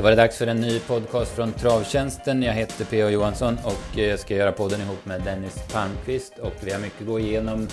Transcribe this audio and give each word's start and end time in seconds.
Då 0.00 0.04
var 0.04 0.10
det 0.10 0.16
dags 0.16 0.38
för 0.38 0.46
en 0.46 0.60
ny 0.60 0.80
podcast 0.80 1.32
från 1.32 1.52
Travtjänsten. 1.52 2.42
Jag 2.42 2.52
heter 2.52 2.84
P.O. 2.84 3.08
Johansson 3.08 3.58
och 3.64 3.98
jag 3.98 4.18
ska 4.18 4.34
göra 4.34 4.52
podden 4.52 4.80
ihop 4.80 5.04
med 5.04 5.22
Dennis 5.22 5.72
Palmqvist. 5.72 6.38
Och 6.38 6.52
vi 6.60 6.72
har 6.72 6.80
mycket 6.80 7.00
att 7.00 7.06
gå 7.06 7.20
igenom. 7.20 7.68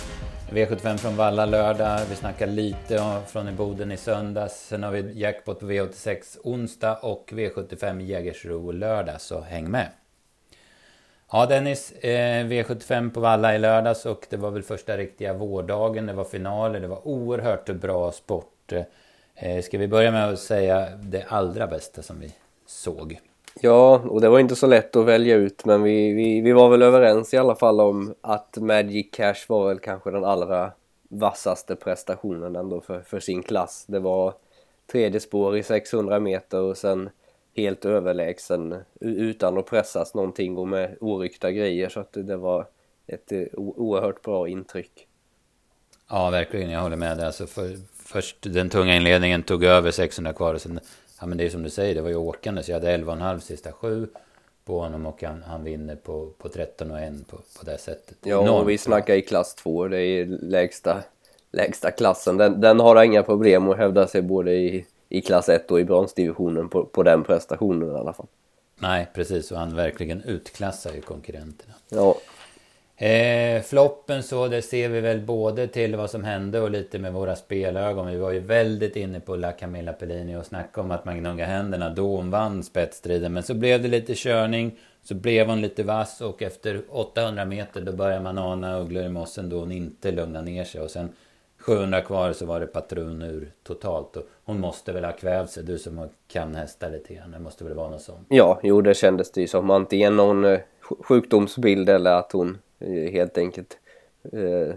V75 0.50 0.96
från 0.96 1.16
Valla 1.16 1.46
lördag. 1.46 2.00
Vi 2.10 2.16
snackar 2.16 2.46
lite 2.46 3.20
från 3.26 3.48
i 3.48 3.52
Boden 3.52 3.92
i 3.92 3.96
söndags. 3.96 4.66
Sen 4.66 4.82
har 4.82 4.90
vi 4.90 5.20
jackpot 5.20 5.60
på 5.60 5.66
V86 5.66 6.38
onsdag 6.44 6.96
och 6.96 7.30
V75 7.32 8.00
Jägersro 8.00 8.72
lördag. 8.72 9.20
Så 9.20 9.40
häng 9.40 9.70
med! 9.70 9.88
Ja 11.32 11.46
Dennis, 11.46 11.92
eh, 11.92 12.44
V75 12.44 13.10
på 13.10 13.20
Valla 13.20 13.54
i 13.54 13.58
lördags 13.58 14.06
och 14.06 14.26
det 14.30 14.36
var 14.36 14.50
väl 14.50 14.62
första 14.62 14.96
riktiga 14.96 15.32
vårdagen. 15.32 16.06
Det 16.06 16.12
var 16.12 16.24
finaler, 16.24 16.80
det 16.80 16.88
var 16.88 17.08
oerhört 17.08 17.66
bra 17.66 18.12
sport. 18.12 18.72
Eh, 19.40 19.62
ska 19.62 19.78
vi 19.78 19.88
börja 19.88 20.10
med 20.10 20.28
att 20.28 20.38
säga 20.38 20.88
det 21.02 21.24
allra 21.28 21.66
bästa 21.66 22.02
som 22.02 22.20
vi 22.20 22.34
såg? 22.66 23.20
Ja, 23.60 23.98
och 23.98 24.20
det 24.20 24.28
var 24.28 24.38
inte 24.38 24.56
så 24.56 24.66
lätt 24.66 24.96
att 24.96 25.04
välja 25.04 25.36
ut 25.36 25.64
men 25.64 25.82
vi, 25.82 26.12
vi, 26.12 26.40
vi 26.40 26.52
var 26.52 26.68
väl 26.68 26.82
överens 26.82 27.34
i 27.34 27.36
alla 27.36 27.54
fall 27.54 27.80
om 27.80 28.14
att 28.20 28.56
Magic 28.56 29.06
Cash 29.12 29.44
var 29.48 29.68
väl 29.68 29.78
kanske 29.78 30.10
den 30.10 30.24
allra 30.24 30.72
vassaste 31.08 31.76
prestationen 31.76 32.56
ändå 32.56 32.80
för, 32.80 33.00
för 33.00 33.20
sin 33.20 33.42
klass. 33.42 33.84
Det 33.88 33.98
var 33.98 34.34
tredje 34.92 35.20
spår 35.20 35.56
i 35.56 35.62
600 35.62 36.20
meter 36.20 36.60
och 36.60 36.76
sen 36.76 37.10
helt 37.56 37.84
överlägsen 37.84 38.74
utan 39.00 39.58
att 39.58 39.66
pressas 39.66 40.14
någonting 40.14 40.58
och 40.58 40.68
med 40.68 40.96
oryckta 41.00 41.52
grejer 41.52 41.88
så 41.88 42.00
att 42.00 42.12
det 42.12 42.36
var 42.36 42.66
ett 43.06 43.32
eh, 43.32 43.42
oerhört 43.54 44.22
bra 44.22 44.48
intryck. 44.48 45.06
Ja, 46.10 46.30
verkligen. 46.30 46.70
Jag 46.70 46.80
håller 46.80 46.96
med 46.96 47.16
dig. 47.16 47.26
Alltså 47.26 47.46
för, 47.46 47.76
först 48.08 48.36
den 48.40 48.70
tunga 48.70 48.96
inledningen 48.96 49.42
tog 49.42 49.64
över 49.64 49.90
600 49.90 50.32
kvar 50.32 50.54
och 50.54 50.60
sen, 50.60 50.80
ja 51.20 51.26
men 51.26 51.38
det 51.38 51.44
är 51.44 51.50
som 51.50 51.62
du 51.62 51.70
säger, 51.70 51.94
det 51.94 52.00
var 52.00 52.08
ju 52.08 52.16
åkande 52.16 52.62
så 52.62 52.70
jag 52.70 52.76
hade 52.76 52.96
11,5 52.96 53.38
sista 53.38 53.72
sju 53.72 54.08
på 54.64 54.80
honom 54.80 55.06
och 55.06 55.22
han, 55.22 55.42
han 55.42 55.64
vinner 55.64 55.96
på, 55.96 56.30
på 56.38 56.48
13 56.48 56.90
och 56.90 57.00
1 57.00 57.28
på, 57.28 57.36
på 57.36 57.64
det 57.64 57.78
sättet. 57.78 58.16
Ja, 58.22 58.42
Enormt 58.42 58.62
och 58.62 58.70
vi 58.70 58.78
snackar 58.78 59.14
i 59.14 59.22
klass 59.22 59.54
2, 59.54 59.88
det 59.88 60.02
är 60.02 60.26
lägsta, 60.26 61.02
lägsta 61.52 61.90
klassen. 61.90 62.36
Den, 62.36 62.60
den 62.60 62.80
har 62.80 63.02
inga 63.02 63.22
problem 63.22 63.68
att 63.68 63.78
hävda 63.78 64.06
sig 64.06 64.22
både 64.22 64.52
i, 64.52 64.86
i 65.08 65.20
klass 65.20 65.48
1 65.48 65.70
och 65.70 65.80
i 65.80 65.84
bronsdivisionen 65.84 66.68
på, 66.68 66.84
på 66.84 67.02
den 67.02 67.24
prestationen 67.24 67.92
i 67.92 67.94
alla 67.94 68.12
fall. 68.12 68.26
Nej, 68.78 69.08
precis. 69.14 69.52
Och 69.52 69.58
han 69.58 69.76
verkligen 69.76 70.22
utklassar 70.22 70.92
ju 70.92 71.00
konkurrenterna. 71.00 71.74
Ja. 71.88 72.16
Eh, 73.00 73.62
floppen 73.62 74.22
så, 74.22 74.48
det 74.48 74.62
ser 74.62 74.88
vi 74.88 75.00
väl 75.00 75.20
både 75.20 75.68
till 75.68 75.96
vad 75.96 76.10
som 76.10 76.24
hände 76.24 76.60
och 76.60 76.70
lite 76.70 76.98
med 76.98 77.12
våra 77.12 77.36
spelögon. 77.36 78.06
Vi 78.06 78.16
var 78.16 78.32
ju 78.32 78.40
väldigt 78.40 78.96
inne 78.96 79.20
på 79.20 79.36
La 79.36 79.52
Camilla 79.52 79.92
Pellini 79.92 80.36
och 80.36 80.46
snackade 80.46 80.84
om 80.84 80.90
att 80.90 81.04
man 81.04 81.18
gnuggar 81.18 81.46
händerna 81.46 81.90
då 81.90 82.16
hon 82.16 82.30
vann 82.30 82.62
spetsstriden. 82.62 83.32
Men 83.32 83.42
så 83.42 83.54
blev 83.54 83.82
det 83.82 83.88
lite 83.88 84.14
körning, 84.14 84.78
så 85.02 85.14
blev 85.14 85.46
hon 85.46 85.60
lite 85.60 85.82
vass 85.82 86.20
och 86.20 86.42
efter 86.42 86.82
800 86.88 87.44
meter 87.44 87.80
då 87.80 87.92
börjar 87.92 88.20
man 88.20 88.38
ana 88.38 88.78
ugglor 88.78 89.04
i 89.04 89.08
mossen 89.08 89.48
då 89.48 89.58
hon 89.58 89.72
inte 89.72 90.12
lugnar 90.12 90.42
ner 90.42 90.64
sig. 90.64 90.80
Och 90.80 90.90
sen 90.90 91.08
700 91.58 92.00
kvar 92.00 92.32
så 92.32 92.46
var 92.46 92.60
det 92.60 92.66
patron 92.66 93.22
ur 93.22 93.52
totalt. 93.62 94.16
Och 94.16 94.26
hon 94.44 94.60
måste 94.60 94.92
väl 94.92 95.04
ha 95.04 95.12
kvävt 95.12 95.50
sig, 95.50 95.64
du 95.64 95.78
som 95.78 96.08
kan 96.28 96.54
hästar 96.54 96.90
lite 96.90 97.14
grann. 97.14 97.30
Det 97.30 97.38
måste 97.38 97.64
väl 97.64 97.74
vara 97.74 97.90
något 97.90 98.02
sånt? 98.02 98.26
Ja, 98.28 98.60
jo 98.62 98.80
det 98.80 98.94
kändes 98.94 99.32
det 99.32 99.40
ju 99.40 99.46
som. 99.46 99.70
Antingen 99.70 100.16
någon 100.16 100.44
eh, 100.44 100.58
sjukdomsbild 101.00 101.88
eller 101.88 102.12
att 102.12 102.32
hon 102.32 102.58
Eh, 102.80 103.12
helt 103.12 103.38
enkelt 103.38 103.78
eh, 104.32 104.74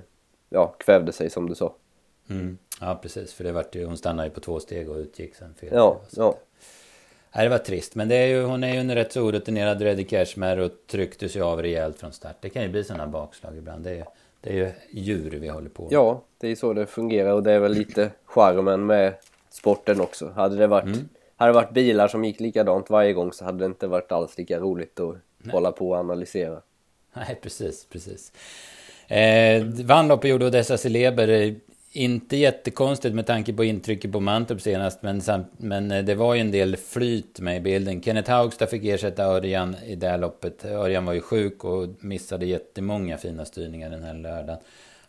ja, 0.49 0.67
kvävde 0.67 1.11
sig 1.11 1.29
som 1.29 1.49
du 1.49 1.55
sa. 1.55 1.73
Mm. 2.29 2.57
Ja 2.79 2.99
precis, 3.01 3.33
för 3.33 3.43
det 3.43 3.51
vart 3.51 3.75
ju, 3.75 3.85
hon 3.85 3.97
stannade 3.97 4.27
ju 4.27 4.33
på 4.33 4.39
två 4.39 4.59
steg 4.59 4.89
och 4.89 4.97
utgick 4.97 5.35
sen 5.35 5.53
fel. 5.53 5.69
Ja, 5.73 6.01
ja. 6.15 6.37
Nej, 7.35 7.43
det 7.43 7.49
var 7.49 7.57
trist, 7.57 7.95
men 7.95 8.07
det 8.07 8.15
är 8.15 8.27
ju, 8.27 8.43
hon 8.43 8.63
är 8.63 8.73
ju 8.73 8.79
en 8.79 8.95
rätt 8.95 9.11
så 9.11 9.21
orutinerad 9.21 9.81
Reddy 9.81 10.03
Cashmere 10.03 10.65
och 10.65 10.71
trycktes 10.87 11.35
ju 11.35 11.41
av 11.41 11.61
rejält 11.61 11.99
från 11.99 12.11
start. 12.11 12.35
Det 12.41 12.49
kan 12.49 12.63
ju 12.63 12.69
bli 12.69 12.83
sådana 12.83 13.07
bakslag 13.07 13.57
ibland. 13.57 13.83
Det 13.83 13.91
är, 13.91 14.05
det 14.41 14.49
är 14.49 14.53
ju 14.53 14.71
djur 14.89 15.31
vi 15.31 15.47
håller 15.47 15.69
på 15.69 15.83
med. 15.83 15.91
Ja, 15.91 16.23
det 16.37 16.47
är 16.47 16.55
så 16.55 16.73
det 16.73 16.85
fungerar 16.85 17.33
och 17.33 17.43
det 17.43 17.51
är 17.51 17.59
väl 17.59 17.73
lite 17.73 18.11
charmen 18.25 18.85
med 18.85 19.13
sporten 19.49 20.01
också. 20.01 20.29
Hade 20.29 20.55
det 20.55 20.67
varit, 20.67 20.85
mm. 20.85 21.09
hade 21.35 21.49
det 21.51 21.55
varit 21.55 21.73
bilar 21.73 22.07
som 22.07 22.25
gick 22.25 22.39
likadant 22.39 22.89
varje 22.89 23.13
gång 23.13 23.33
så 23.33 23.45
hade 23.45 23.59
det 23.59 23.65
inte 23.65 23.87
varit 23.87 24.11
alls 24.11 24.37
lika 24.37 24.59
roligt 24.59 24.99
att 24.99 25.15
Nej. 25.43 25.53
hålla 25.53 25.71
på 25.71 25.89
och 25.89 25.97
analysera. 25.97 26.61
Nej, 27.13 27.39
precis, 27.41 27.85
precis. 27.85 28.31
Eh, 29.07 29.63
Vanloppet 29.63 30.29
gjorde 30.29 30.45
Odessa 30.45 30.77
Celeber. 30.77 31.27
Eh, 31.27 31.53
inte 31.93 32.37
jättekonstigt 32.37 33.15
med 33.15 33.25
tanke 33.25 33.53
på 33.53 33.63
intrycket 33.63 34.11
på 34.11 34.19
Mantorp 34.19 34.61
senast, 34.61 35.01
men, 35.01 35.21
men 35.57 35.91
eh, 35.91 36.03
det 36.03 36.15
var 36.15 36.33
ju 36.35 36.41
en 36.41 36.51
del 36.51 36.77
flyt 36.77 37.39
med 37.39 37.57
i 37.57 37.59
bilden. 37.59 38.01
Kenneth 38.01 38.31
Haugstad 38.31 38.67
fick 38.67 38.85
ersätta 38.85 39.23
Örjan 39.23 39.75
i 39.85 39.95
det 39.95 40.07
här 40.07 40.17
loppet. 40.17 40.65
Örjan 40.65 41.05
var 41.05 41.13
ju 41.13 41.21
sjuk 41.21 41.63
och 41.63 41.87
missade 41.99 42.45
jättemånga 42.45 43.17
fina 43.17 43.45
styrningar 43.45 43.89
den 43.89 44.03
här 44.03 44.13
lördagen. 44.13 44.57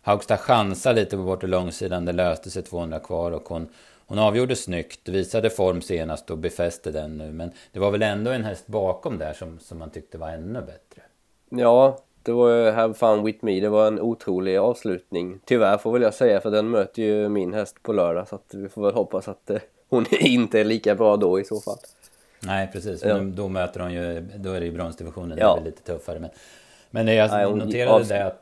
Haugstad 0.03 0.37
chansade 0.37 1.01
lite 1.01 1.17
på 1.17 1.23
bort 1.23 1.43
och 1.43 1.49
långsidan, 1.49 2.05
det 2.05 2.13
löste 2.13 2.51
sig 2.51 2.63
200 2.63 2.99
kvar 2.99 3.31
och 3.33 3.49
hon, 3.49 3.69
hon 4.13 4.19
avgjorde 4.19 4.57
snyggt, 4.57 5.09
visade 5.09 5.51
form 5.51 5.83
senast 5.83 6.31
och 6.31 6.39
befäste 6.39 6.91
den 6.91 7.19
nu. 7.19 7.33
Men 7.33 7.53
det 7.73 7.81
var 7.81 7.91
väl 7.91 8.03
ändå 8.03 8.31
en 8.31 8.45
häst 8.45 8.67
bakom 8.67 9.19
där 9.19 9.33
som, 9.33 9.59
som 9.59 9.79
man 9.79 9.91
tyckte 9.91 10.19
var 10.19 10.29
ännu 10.29 10.61
bättre. 10.61 11.03
Ja, 11.49 11.99
det 12.23 12.33
var 12.33 12.51
ju 12.51 12.71
Have 12.71 12.95
Fun 12.95 13.25
With 13.25 13.45
Me. 13.45 13.61
Det 13.61 13.69
var 13.69 13.87
en 13.87 14.01
otrolig 14.01 14.57
avslutning. 14.57 15.41
Tyvärr 15.45 15.79
får 15.79 15.93
väl 15.93 16.03
jag 16.03 16.15
säga 16.15 16.41
för 16.41 16.51
den 16.51 16.71
möter 16.71 17.03
ju 17.03 17.29
min 17.29 17.55
häst 17.55 17.83
på 17.83 17.93
lördag 17.93 18.29
så 18.29 18.35
att 18.35 18.55
vi 18.55 18.69
får 18.69 18.83
väl 18.83 18.95
hoppas 18.95 19.29
att 19.29 19.51
eh, 19.51 19.59
hon 19.89 20.07
inte 20.21 20.61
är 20.61 20.65
lika 20.65 20.95
bra 20.95 21.17
då 21.17 21.41
i 21.41 21.45
så 21.45 21.61
fall. 21.61 21.79
Nej 22.41 22.71
precis, 22.73 23.05
ja. 23.05 23.19
då 23.19 23.49
möter 23.49 23.81
hon 23.81 23.93
ju, 23.93 24.21
då 24.37 24.53
är 24.53 24.61
det 24.61 24.67
ju 24.67 24.73
bronsdivisionen, 24.73 25.39
ja. 25.39 25.55
det 25.55 25.61
är 25.61 25.65
lite 25.65 25.83
tuffare. 25.83 26.19
Men, 26.19 26.31
men 26.91 27.09
jag 27.09 27.31
Nej, 27.31 27.55
noterade 27.55 28.05
det 28.05 28.27
att 28.27 28.42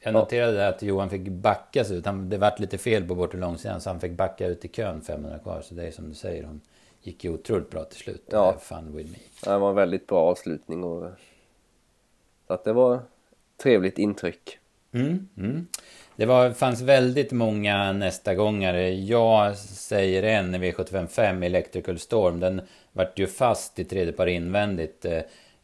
jag 0.00 0.12
noterade 0.12 0.62
ja. 0.62 0.68
att 0.68 0.82
Johan 0.82 1.10
fick 1.10 1.28
backa 1.28 1.84
sig 1.84 1.96
ut. 1.96 2.06
Han, 2.06 2.28
det 2.28 2.38
vart 2.38 2.58
lite 2.58 2.78
fel 2.78 3.08
på 3.08 3.14
bort 3.14 3.34
och 3.34 3.40
långsidan 3.40 3.80
så 3.80 3.90
han 3.90 4.00
fick 4.00 4.12
backa 4.12 4.46
ut 4.46 4.64
i 4.64 4.68
kön 4.68 5.00
500 5.00 5.38
kvar. 5.38 5.60
Så 5.62 5.74
det 5.74 5.86
är 5.86 5.90
som 5.90 6.08
du 6.08 6.14
säger, 6.14 6.44
hon 6.44 6.60
gick 7.02 7.24
ju 7.24 7.30
otroligt 7.30 7.70
bra 7.70 7.84
till 7.84 7.98
slut. 7.98 8.24
Ja. 8.30 8.56
Fun 8.60 8.96
with 8.96 9.10
me. 9.10 9.18
Det 9.44 9.58
var 9.58 9.70
en 9.70 9.76
väldigt 9.76 10.06
bra 10.06 10.18
avslutning 10.18 10.84
och 10.84 11.10
så 12.46 12.52
att 12.54 12.64
det 12.64 12.72
var 12.72 13.00
trevligt 13.62 13.98
intryck. 13.98 14.58
Mm, 14.92 15.28
mm. 15.36 15.66
Det 16.16 16.26
var, 16.26 16.50
fanns 16.50 16.80
väldigt 16.80 17.32
många 17.32 17.92
nästa 17.92 18.34
gångare. 18.34 18.90
Jag 18.90 19.56
säger 19.56 20.22
en 20.22 20.54
i 20.54 20.58
V755 20.58 21.44
Electrical 21.44 21.98
Storm. 21.98 22.40
Den 22.40 22.62
vart 22.92 23.18
ju 23.18 23.26
fast 23.26 23.78
i 23.78 23.84
tredje 23.84 24.12
par 24.12 24.26
invändigt. 24.26 25.04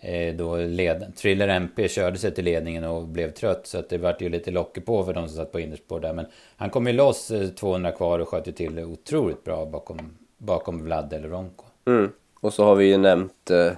Eh, 0.01 0.35
då 0.35 0.57
led, 0.57 1.13
Thriller 1.17 1.49
MP 1.49 1.89
körde 1.89 2.19
sig 2.19 2.35
till 2.35 2.45
ledningen 2.45 2.85
och 2.85 3.03
blev 3.03 3.31
trött. 3.31 3.67
Så 3.67 3.79
att 3.79 3.89
det 3.89 3.99
vart 3.99 4.23
ju 4.23 4.29
lite 4.29 4.51
locket 4.51 4.87
på 4.87 5.05
för 5.05 5.15
de 5.15 5.29
som 5.29 5.37
satt 5.37 5.53
på 5.53 5.61
innerspår 5.61 6.01
där. 6.01 6.13
Men 6.13 6.27
han 6.57 6.71
kom 6.71 6.87
ju 6.87 6.93
loss 6.93 7.31
eh, 7.31 7.49
200 7.49 7.93
kvar 7.93 8.19
och 8.19 8.29
sköt 8.29 8.49
ju 8.49 8.53
till 8.53 8.79
otroligt 8.79 9.45
bra 9.45 9.67
bakom, 9.67 10.17
bakom 10.39 10.85
Vlad 10.85 11.13
eller 11.13 11.29
Ronko. 11.29 11.65
Mm. 11.87 12.13
Och 12.41 12.53
så 12.53 12.65
har 12.65 12.75
vi 12.75 12.85
ju 12.85 12.97
nämnt 12.97 13.51
uh, 13.51 13.73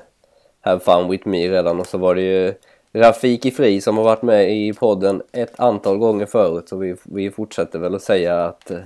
Have 0.61 0.81
Fun 0.81 1.11
With 1.11 1.29
Me 1.29 1.49
redan 1.49 1.81
och 1.81 1.87
så 1.87 1.99
var 1.99 2.15
det 2.15 2.21
ju 2.21 2.55
Rafiki 2.93 3.51
Fri 3.51 3.81
som 3.81 3.97
har 3.97 4.05
varit 4.05 4.23
med 4.23 4.57
i 4.57 4.73
podden 4.73 5.23
ett 5.33 5.61
antal 5.61 5.99
gånger 5.99 6.27
förut 6.27 6.69
så 6.69 6.77
vi, 6.77 6.97
vi 7.03 7.31
fortsätter 7.31 7.79
väl 7.79 7.95
att 7.95 8.03
säga 8.03 8.45
att 8.45 8.71
eh, 8.71 8.79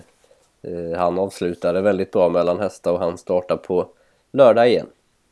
eh 0.62 0.98
han 0.98 1.19
avslutade 1.19 1.81
väldigt 1.81 2.12
bra 2.12 2.28
mellan 2.28 2.60
hästar 2.60 2.92
och 2.92 2.98
han 2.98 3.19
startar 3.19 3.56
på 3.56 3.88
lördag 4.32 4.69
igen. 4.69 4.87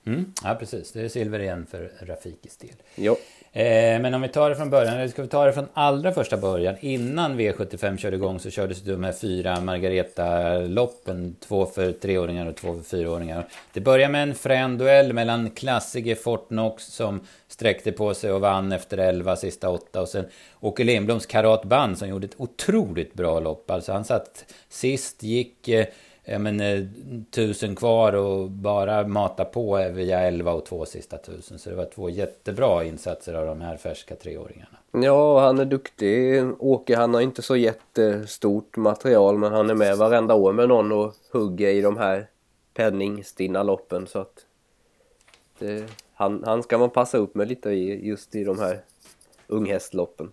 Mm, 0.06 0.32
ja 0.44 0.54
precis, 0.54 0.92
det 0.92 1.00
är 1.00 1.08
silver 1.08 1.38
igen 1.38 1.66
för 1.70 1.90
Rafikis 2.00 2.56
del. 2.56 2.74
Jo. 2.94 3.16
Eh, 3.52 4.00
men 4.00 4.14
om 4.14 4.22
vi 4.22 4.28
tar 4.28 4.50
det 4.50 4.56
från 4.56 4.70
början, 4.70 4.94
eller 4.94 5.08
ska 5.08 5.22
vi 5.22 5.28
ta 5.28 5.44
det 5.44 5.52
från 5.52 5.68
allra 5.74 6.12
första 6.12 6.36
början? 6.36 6.76
Innan 6.80 7.40
V75 7.40 7.96
körde 7.96 8.16
igång 8.16 8.40
så 8.40 8.50
kördes 8.50 8.82
de 8.82 9.04
här 9.04 9.12
fyra 9.12 9.60
Margareta-loppen. 9.60 11.36
Två 11.40 11.66
för 11.66 11.92
treåringar 11.92 12.46
och 12.46 12.56
två 12.56 12.74
för 12.74 12.82
fyraåringar. 12.82 13.48
Det 13.72 13.80
började 13.80 14.12
med 14.12 14.22
en 14.22 14.34
frän 14.34 14.78
duell 14.78 15.12
mellan 15.12 15.50
klassige 15.50 16.14
Fortnox 16.14 16.84
som 16.84 17.20
sträckte 17.48 17.92
på 17.92 18.14
sig 18.14 18.32
och 18.32 18.40
vann 18.40 18.72
efter 18.72 18.98
11 18.98 19.36
sista 19.36 19.70
åtta. 19.70 20.00
Och 20.00 20.08
sen 20.08 20.24
Åke 20.60 20.84
Lindbloms 20.84 21.26
Karat 21.26 21.64
Band 21.64 21.98
som 21.98 22.08
gjorde 22.08 22.26
ett 22.26 22.40
otroligt 22.40 23.14
bra 23.14 23.40
lopp. 23.40 23.70
Alltså 23.70 23.92
han 23.92 24.04
satt 24.04 24.44
sist, 24.68 25.22
gick... 25.22 25.68
Eh, 25.68 25.86
ja, 26.30 26.38
men, 26.38 26.60
eh, 26.60 26.84
tusen 27.30 27.76
kvar 27.76 28.12
och 28.12 28.50
bara 28.50 29.06
mata 29.06 29.44
på 29.44 29.88
via 29.92 30.20
11 30.20 30.52
och 30.52 30.66
två 30.66 30.86
sista 30.86 31.18
tusen. 31.18 31.58
Så 31.58 31.70
det 31.70 31.76
var 31.76 31.84
två 31.84 32.10
jättebra 32.10 32.84
insatser 32.84 33.34
av 33.34 33.46
de 33.46 33.60
här 33.60 33.76
färska 33.76 34.16
treåringarna. 34.16 34.78
Ja, 34.92 35.40
han 35.40 35.58
är 35.58 35.64
duktig. 35.64 36.44
Åke 36.58 36.96
han 36.96 37.14
har 37.14 37.20
inte 37.20 37.42
så 37.42 37.56
jättestort 37.56 38.76
material 38.76 39.38
men 39.38 39.52
han 39.52 39.70
är 39.70 39.74
med 39.74 39.96
varenda 39.96 40.34
år 40.34 40.52
med 40.52 40.68
någon 40.68 40.92
och 40.92 41.14
hugger 41.32 41.68
i 41.68 41.80
de 41.80 41.96
här 41.96 42.26
penningstinna 42.74 43.62
loppen 43.62 44.06
så 44.06 44.18
att 44.18 44.46
det, 45.58 45.84
han, 46.14 46.42
han 46.46 46.62
ska 46.62 46.78
man 46.78 46.90
passa 46.90 47.18
upp 47.18 47.34
med 47.34 47.48
lite 47.48 47.70
i, 47.70 48.08
just 48.08 48.34
i 48.34 48.44
de 48.44 48.58
här 48.58 48.80
unghästloppen. 49.46 50.32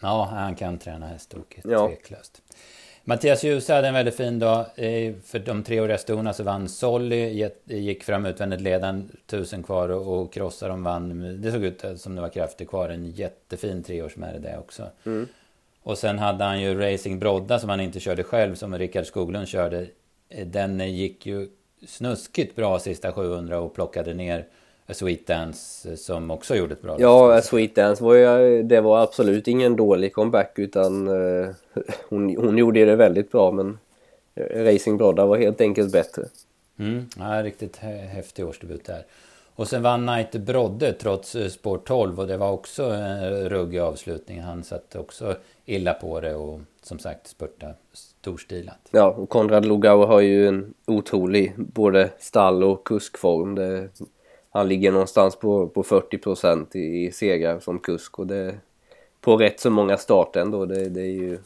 Ja, 0.00 0.28
han 0.30 0.54
kan 0.54 0.78
träna 0.78 1.06
häst, 1.06 1.34
ja. 1.64 1.86
tveklöst. 1.86 2.42
Mattias 3.08 3.44
Djuse 3.44 3.74
hade 3.74 3.88
en 3.88 3.94
väldigt 3.94 4.16
fin 4.16 4.38
dag. 4.38 4.66
Eh, 4.76 5.14
för 5.24 5.38
de 5.38 5.62
treåriga 5.62 5.98
stona 5.98 6.32
så 6.32 6.42
vann 6.42 6.68
Solly, 6.68 7.50
gick 7.64 8.04
fram 8.04 8.26
utvändigt 8.26 8.60
ledan, 8.60 9.10
tusen 9.26 9.62
kvar 9.62 9.88
och 9.88 10.32
krossade 10.32 10.72
dem, 10.72 10.84
vann. 10.84 11.42
Det 11.42 11.52
såg 11.52 11.64
ut 11.64 11.84
som 11.96 12.14
det 12.14 12.20
var 12.20 12.28
krafter 12.28 12.64
kvar. 12.64 12.88
En 12.88 13.10
jättefin 13.10 13.82
treårsmärre 13.82 14.38
det 14.38 14.58
också. 14.58 14.86
Mm. 15.06 15.28
Och 15.82 15.98
sen 15.98 16.18
hade 16.18 16.44
han 16.44 16.60
ju 16.60 16.74
Racing 16.80 17.18
Brodda 17.18 17.58
som 17.58 17.70
han 17.70 17.80
inte 17.80 18.00
körde 18.00 18.22
själv, 18.22 18.54
som 18.54 18.78
Rickard 18.78 19.06
Skoglund 19.06 19.48
körde. 19.48 19.86
Eh, 20.28 20.46
den 20.46 20.94
gick 20.96 21.26
ju 21.26 21.48
snuskigt 21.86 22.56
bra 22.56 22.78
sista 22.78 23.12
700 23.12 23.58
och 23.58 23.74
plockade 23.74 24.14
ner 24.14 24.46
A 24.90 24.94
Sweet 24.94 25.26
Dance 25.26 25.96
som 25.96 26.30
också 26.30 26.56
gjorde 26.56 26.72
ett 26.72 26.82
bra 26.82 26.96
Ja, 26.98 27.34
A 27.34 27.42
Sweet 27.42 27.74
Dance 27.74 28.04
var 28.04 28.14
ju, 28.14 28.62
det 28.62 28.80
var 28.80 29.02
absolut 29.02 29.48
ingen 29.48 29.76
dålig 29.76 30.12
comeback 30.12 30.58
utan 30.58 31.08
uh, 31.08 31.48
hon, 32.08 32.36
hon 32.36 32.58
gjorde 32.58 32.84
det 32.84 32.96
väldigt 32.96 33.32
bra 33.32 33.50
men 33.52 33.78
Racing 34.54 34.98
Brodda 34.98 35.26
var 35.26 35.38
helt 35.38 35.60
enkelt 35.60 35.92
bättre. 35.92 36.22
Mm, 36.78 37.06
ja, 37.18 37.42
riktigt 37.42 37.76
häftig 37.76 38.46
årsdebut 38.46 38.84
där. 38.84 39.04
Och 39.54 39.68
sen 39.68 39.82
vann 39.82 40.06
Knight 40.06 40.32
Brodde 40.32 40.92
trots 40.92 41.34
eh, 41.34 41.48
spår 41.48 41.78
12 41.78 42.20
och 42.20 42.26
det 42.26 42.36
var 42.36 42.50
också 42.50 42.82
en 42.82 43.48
ruggig 43.48 43.78
avslutning. 43.78 44.40
Han 44.40 44.64
satt 44.64 44.96
också 44.96 45.36
illa 45.64 45.94
på 45.94 46.20
det 46.20 46.34
och 46.34 46.60
som 46.82 46.98
sagt 46.98 47.26
spurta 47.26 47.66
storstilat. 47.92 48.78
Ja, 48.90 49.10
och 49.10 49.28
Konrad 49.28 49.66
Lugauer 49.66 50.06
har 50.06 50.20
ju 50.20 50.48
en 50.48 50.74
otrolig 50.86 51.52
både 51.56 52.10
stall 52.18 52.64
och 52.64 52.84
kuskform. 52.84 53.54
Det, 53.54 53.88
han 54.58 54.68
ligger 54.68 54.92
någonstans 54.92 55.36
på, 55.36 55.68
på 55.68 55.82
40% 55.82 56.76
i, 56.76 57.06
i 57.06 57.12
segrar 57.12 57.60
som 57.60 57.78
kusk 57.78 58.18
och 58.18 58.26
det 58.26 58.54
på 59.20 59.36
rätt 59.36 59.60
så 59.60 59.70
många 59.70 59.96
starter 59.96 60.40
ändå. 60.40 60.66
Det, 60.66 60.88
det 60.88 61.00
är 61.00 61.12
ju 61.12 61.38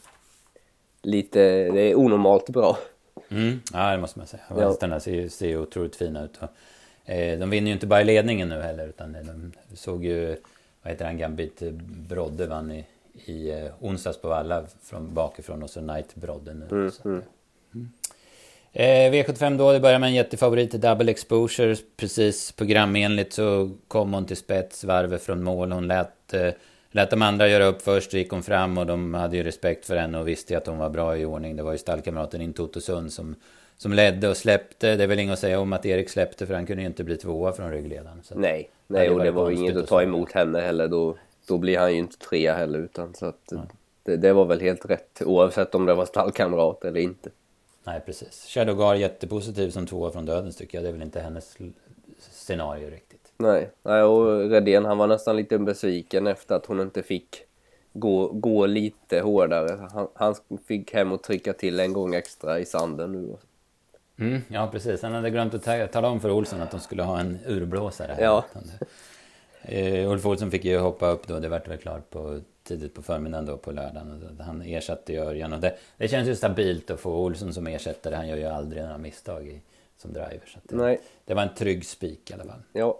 lite, 1.01 1.39
det 1.71 1.81
är 1.81 1.95
onormalt 1.95 2.49
bra. 2.49 2.77
Mm, 3.29 3.59
ja, 3.73 3.91
det 3.91 3.97
måste 3.97 4.19
man 4.19 4.27
säga. 4.27 4.43
Ja. 4.49 4.67
Hästarna 4.67 4.99
ser, 4.99 5.27
ser 5.27 5.57
otroligt 5.57 5.95
fina 5.95 6.23
ut. 6.23 6.39
Och, 6.39 7.11
eh, 7.11 7.39
de 7.39 7.49
vinner 7.49 7.67
ju 7.67 7.73
inte 7.73 7.87
bara 7.87 8.01
i 8.01 8.05
ledningen 8.05 8.49
nu 8.49 8.61
heller 8.61 8.87
utan 8.87 9.13
de 9.13 9.51
såg 9.75 10.05
ju, 10.05 10.35
vad 10.81 10.91
heter 10.91 11.05
han, 11.05 11.17
Gambit 11.17 11.59
Brodde 12.09 12.47
vann 12.47 12.71
i, 12.71 12.85
i 13.25 13.51
eh, 13.51 13.71
onsdags 13.79 14.17
på 14.17 14.27
Valla 14.27 14.65
från 14.81 15.13
bakifrån 15.13 15.63
och 15.63 15.69
så 15.69 15.79
Knight 15.79 16.15
Brodde 16.15 16.53
nu. 16.53 16.67
Mm, 16.71 16.91
så, 16.91 17.09
mm. 17.09 17.23
Eh, 18.75 19.11
V75 19.11 19.57
då, 19.57 19.71
det 19.71 19.79
börjar 19.79 19.99
med 19.99 20.07
en 20.07 20.13
jättefavorit, 20.13 20.71
Double 20.71 21.11
Exposure. 21.11 21.75
Precis 21.97 22.51
programenligt 22.51 23.33
så 23.33 23.71
kom 23.87 24.13
hon 24.13 24.25
till 24.25 24.37
spets, 24.37 24.83
varvet 24.83 25.21
från 25.21 25.43
mål. 25.43 25.71
Hon 25.71 25.87
lät, 25.87 26.33
eh, 26.33 26.49
lät 26.91 27.09
de 27.09 27.21
andra 27.21 27.47
göra 27.47 27.65
upp 27.65 27.81
först, 27.81 28.11
så 28.11 28.17
gick 28.17 28.31
hon 28.31 28.43
fram 28.43 28.77
och 28.77 28.85
de 28.85 29.13
hade 29.13 29.37
ju 29.37 29.43
respekt 29.43 29.85
för 29.85 29.95
henne 29.95 30.19
och 30.19 30.27
visste 30.27 30.57
att 30.57 30.67
hon 30.67 30.77
var 30.77 30.89
bra 30.89 31.17
i 31.17 31.25
ordning. 31.25 31.55
Det 31.55 31.63
var 31.63 31.71
ju 31.71 31.77
stallkamraten 31.77 32.41
in 32.41 32.53
Totosund 32.53 33.13
som, 33.13 33.35
som 33.77 33.93
ledde 33.93 34.29
och 34.29 34.37
släppte. 34.37 34.95
Det 34.95 35.03
är 35.03 35.07
väl 35.07 35.19
inget 35.19 35.33
att 35.33 35.39
säga 35.39 35.59
om 35.59 35.73
att 35.73 35.85
Erik 35.85 36.09
släppte 36.09 36.45
för 36.45 36.53
han 36.53 36.65
kunde 36.65 36.81
ju 36.81 36.87
inte 36.87 37.03
bli 37.03 37.17
tvåa 37.17 37.53
från 37.53 37.71
ryggledaren. 37.71 38.21
nej, 38.35 38.69
nej 38.87 39.09
och 39.09 39.23
det 39.23 39.31
var 39.31 39.51
inget 39.51 39.77
att 39.77 39.87
ta 39.87 40.01
emot 40.01 40.31
henne 40.31 40.59
heller. 40.59 40.87
Då, 40.87 41.17
då 41.47 41.57
blir 41.57 41.77
han 41.77 41.91
ju 41.91 41.99
inte 41.99 42.17
trea 42.17 42.55
heller 42.55 42.79
utan 42.79 43.13
så 43.13 43.25
att 43.25 43.53
det, 44.03 44.17
det 44.17 44.33
var 44.33 44.45
väl 44.45 44.61
helt 44.61 44.85
rätt 44.85 45.21
oavsett 45.25 45.75
om 45.75 45.85
det 45.85 45.93
var 45.93 46.05
stallkamrat 46.05 46.85
eller 46.85 46.99
inte. 46.99 47.29
Nej, 47.83 48.01
precis. 48.05 48.45
Shadowgar 48.47 48.95
jättepositiv 48.95 49.69
som 49.69 49.87
tvåa 49.87 50.11
från 50.11 50.25
dödens 50.25 50.55
tycker 50.55 50.77
jag. 50.77 50.85
Det 50.85 50.89
är 50.89 50.93
väl 50.93 51.01
inte 51.01 51.19
hennes 51.19 51.57
scenario 52.17 52.89
riktigt. 52.89 53.31
Nej, 53.37 53.69
Nej 53.83 54.03
och 54.03 54.49
Redén 54.49 54.85
han 54.85 54.97
var 54.97 55.07
nästan 55.07 55.35
lite 55.35 55.59
besviken 55.59 56.27
efter 56.27 56.55
att 56.55 56.65
hon 56.65 56.79
inte 56.79 57.03
fick 57.03 57.43
gå, 57.93 58.27
gå 58.27 58.65
lite 58.65 59.19
hårdare. 59.19 59.87
Han, 59.93 60.07
han 60.13 60.35
fick 60.67 60.93
hem 60.93 61.11
och 61.11 61.23
trycka 61.23 61.53
till 61.53 61.79
en 61.79 61.93
gång 61.93 62.15
extra 62.15 62.59
i 62.59 62.65
sanden 62.65 63.11
nu. 63.11 63.37
Mm, 64.19 64.41
ja, 64.47 64.69
precis. 64.71 65.01
Han 65.01 65.13
hade 65.13 65.29
glömt 65.29 65.53
att 65.67 65.91
tala 65.91 66.07
om 66.07 66.19
för 66.19 66.31
Olsson 66.31 66.61
att 66.61 66.71
de 66.71 66.79
skulle 66.79 67.03
ha 67.03 67.19
en 67.19 67.39
urblåsare. 67.47 68.13
Här. 68.13 68.23
Ja. 68.23 68.45
Uh, 69.71 70.11
Ulf 70.11 70.25
Olsson 70.25 70.51
fick 70.51 70.65
ju 70.65 70.77
hoppa 70.77 71.09
upp 71.09 71.27
då. 71.27 71.39
Det 71.39 71.49
vart 71.49 71.67
väl 71.67 71.77
klart 71.77 72.09
på 72.09 72.39
tidigt 72.63 72.93
på 72.93 73.01
förmiddagen 73.01 73.45
då 73.45 73.57
på 73.57 73.71
lördagen. 73.71 74.37
Han 74.39 74.61
ersatte 74.61 75.13
ju 75.13 75.19
Örjan 75.19 75.53
och 75.53 75.59
det, 75.59 75.75
det 75.97 76.07
känns 76.07 76.27
ju 76.27 76.35
stabilt 76.35 76.91
att 76.91 76.99
få 76.99 77.11
Olsson 77.15 77.53
som 77.53 77.67
ersättare. 77.67 78.15
Han 78.15 78.27
gör 78.27 78.37
ju 78.37 78.45
aldrig 78.45 78.83
några 78.83 78.97
misstag 78.97 79.47
i, 79.47 79.61
som 79.97 80.13
driver. 80.13 80.41
Så 80.45 80.59
det, 80.63 80.75
Nej. 80.75 81.01
det 81.25 81.33
var 81.33 81.41
en 81.41 81.55
trygg 81.55 81.85
spik 81.85 82.31
i 82.31 82.33
alla 82.33 82.43
fall. 82.43 82.61
Ja. 82.73 82.99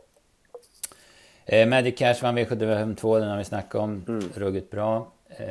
Eh, 1.46 1.68
Magic 1.68 1.98
Cash 1.98 2.22
vann 2.22 2.38
V75 2.38 3.20
den 3.20 3.30
har 3.30 3.38
vi 3.38 3.44
snackat 3.44 3.76
om. 3.76 4.06
Mm. 4.08 4.30
Ruggigt 4.36 4.72
bra. 4.72 5.12
Eh, 5.38 5.46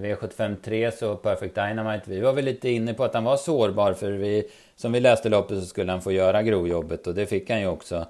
V75 0.00 0.56
3 0.62 0.92
så 0.92 1.16
Perfect 1.16 1.54
Dynamite. 1.54 2.10
Vi 2.10 2.20
var 2.20 2.32
väl 2.32 2.44
lite 2.44 2.70
inne 2.70 2.94
på 2.94 3.04
att 3.04 3.14
han 3.14 3.24
var 3.24 3.36
sårbar 3.36 3.92
för 3.92 4.10
vi, 4.12 4.50
som 4.76 4.92
vi 4.92 5.00
läste 5.00 5.28
loppet 5.28 5.58
så 5.58 5.66
skulle 5.66 5.92
han 5.92 6.02
få 6.02 6.12
göra 6.12 6.42
grovjobbet 6.42 7.06
och 7.06 7.14
det 7.14 7.26
fick 7.26 7.50
han 7.50 7.60
ju 7.60 7.66
också. 7.66 8.06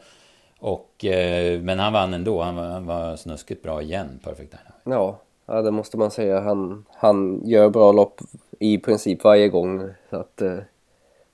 Och, 0.58 1.04
eh, 1.04 1.60
men 1.60 1.78
han 1.78 1.92
vann 1.92 2.14
ändå. 2.14 2.42
Han 2.42 2.56
var, 2.56 2.64
han 2.64 2.86
var 2.86 3.16
snuskigt 3.16 3.62
bra 3.62 3.82
igen, 3.82 4.20
Perfect 4.24 4.50
Dynamite. 4.50 4.72
Ja, 4.84 5.20
Ja, 5.50 5.62
det 5.62 5.70
måste 5.70 5.96
man 5.96 6.10
säga. 6.10 6.40
Han, 6.40 6.84
han 6.90 7.40
gör 7.44 7.68
bra 7.68 7.92
lopp 7.92 8.20
i 8.58 8.78
princip 8.78 9.24
varje 9.24 9.48
gång. 9.48 9.90
Så 10.10 10.16
att, 10.16 10.42
eh, 10.42 10.58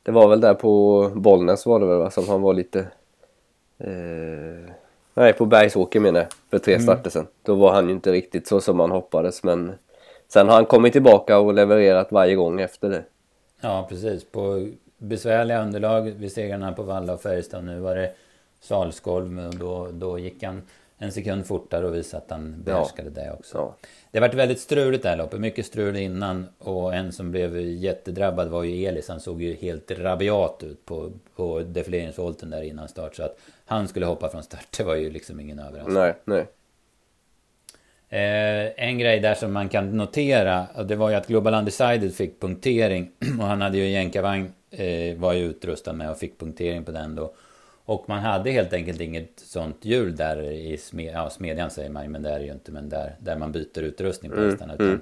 det 0.03 0.13
var 0.13 0.29
väl 0.29 0.41
där 0.41 0.55
på 0.55 1.11
Bollnäs 1.15 1.67
var 1.67 1.81
det 1.81 1.87
väl 1.87 1.99
va? 1.99 2.11
Som 2.11 2.29
han 2.29 2.43
var 2.43 2.55
lite... 2.55 2.79
Eh, 3.79 4.71
nej, 5.15 5.33
på 5.33 5.47
Bergsåker 5.47 6.01
menar 6.01 6.21
jag. 6.21 6.29
För 6.51 6.59
tre 6.59 6.75
mm. 6.75 6.83
starter 6.83 7.11
sen. 7.11 7.27
Då 7.43 7.55
var 7.55 7.73
han 7.73 7.87
ju 7.87 7.93
inte 7.95 8.13
riktigt 8.13 8.47
så 8.47 8.61
som 8.61 8.77
man 8.77 8.91
hoppades 8.91 9.43
men... 9.43 9.73
Sen 10.29 10.49
har 10.49 10.55
han 10.55 10.67
kommit 10.67 10.93
tillbaka 10.93 11.39
och 11.39 11.55
levererat 11.55 12.13
varje 12.13 12.35
gång 12.35 12.61
efter 12.61 12.91
det. 12.91 13.05
Ja, 13.61 13.87
precis. 13.89 14.25
På 14.25 14.69
besvärliga 14.99 15.63
underlag 15.63 16.03
vid 16.03 16.33
segrarna 16.33 16.73
på 16.73 16.83
Valla 16.83 17.13
och 17.13 17.23
Färjestad. 17.23 17.65
Nu 17.65 17.81
var 17.81 17.95
det 17.95 18.13
Salskolv 18.61 19.47
och 19.47 19.55
då, 19.55 19.89
då 19.93 20.19
gick 20.19 20.43
han 20.43 20.63
en 20.99 21.13
sekund 21.13 21.47
fortare 21.47 21.87
och 21.87 21.95
visade 21.95 22.23
att 22.23 22.31
han 22.31 22.63
behärskade 22.63 23.11
ja. 23.15 23.23
det 23.23 23.33
också. 23.33 23.59
Ja. 23.59 23.77
Det 24.11 24.21
varit 24.21 24.35
väldigt 24.35 24.61
struligt 24.61 25.03
det 25.03 25.09
här 25.09 25.17
loppet. 25.17 25.41
Mycket 25.41 25.67
strul 25.67 25.97
innan. 25.97 26.47
Och 26.59 26.95
en 26.95 27.13
som 27.13 27.31
blev 27.31 27.61
jättedrabbad 27.61 28.49
var 28.49 28.63
ju 28.63 28.87
Elis. 28.87 29.09
Han 29.09 29.21
såg 29.21 29.43
ju 29.43 29.55
helt 29.55 29.91
rabiat 29.91 30.63
ut 30.63 30.87
på, 30.87 31.13
på 31.37 31.61
defileringsvolten 31.61 32.51
där 32.51 32.63
innan 32.63 32.89
start. 32.89 33.17
Så 33.17 33.23
att 33.23 33.39
han 33.65 33.89
skulle 33.89 34.07
hoppa 34.07 34.29
från 34.29 34.43
start, 34.43 34.67
det 34.77 34.85
var 34.85 34.95
ju 34.95 35.11
liksom 35.11 35.41
ingen 35.41 35.59
överraskning. 35.59 35.95
Nej, 35.95 36.15
nej. 36.25 36.47
Eh, 38.09 38.73
en 38.77 38.99
grej 38.99 39.21
där 39.21 39.35
som 39.35 39.53
man 39.53 39.69
kan 39.69 39.97
notera, 39.97 40.67
det 40.85 40.97
var 40.97 41.11
ju 41.11 41.17
att 41.17 41.27
Global 41.27 41.55
Undecided 41.55 42.15
fick 42.15 42.41
punktering. 42.41 43.11
Och 43.41 43.47
han 43.47 43.61
hade 43.61 43.79
ju 43.79 43.85
en 43.85 43.93
jänkarvagn, 43.93 44.53
eh, 44.71 45.17
var 45.17 45.33
ju 45.33 45.45
utrustad 45.45 45.93
med 45.93 46.11
och 46.11 46.19
fick 46.19 46.39
punktering 46.39 46.85
på 46.85 46.93
den 46.93 47.15
då. 47.15 47.35
Och 47.85 48.09
man 48.09 48.19
hade 48.19 48.51
helt 48.51 48.73
enkelt 48.73 49.01
inget 49.01 49.41
sånt 49.41 49.85
hjul 49.85 50.17
där 50.17 50.43
i 50.43 50.77
smed, 50.77 51.15
ja, 51.15 51.31
smedjan 51.31 51.71
säger 51.71 51.91
man 51.91 52.13
men 52.13 52.23
det 52.23 52.31
är 52.31 52.39
det 52.39 52.45
ju 52.45 52.53
inte. 52.53 52.73
Men 52.73 52.89
där, 52.89 53.17
där 53.19 53.37
man 53.37 53.53
byter 53.53 53.83
utrustning 53.83 54.31
på 54.31 54.37
mm, 54.39 54.51
hästarna. 54.51 54.75
Utan, 54.75 54.87
mm. 54.87 55.01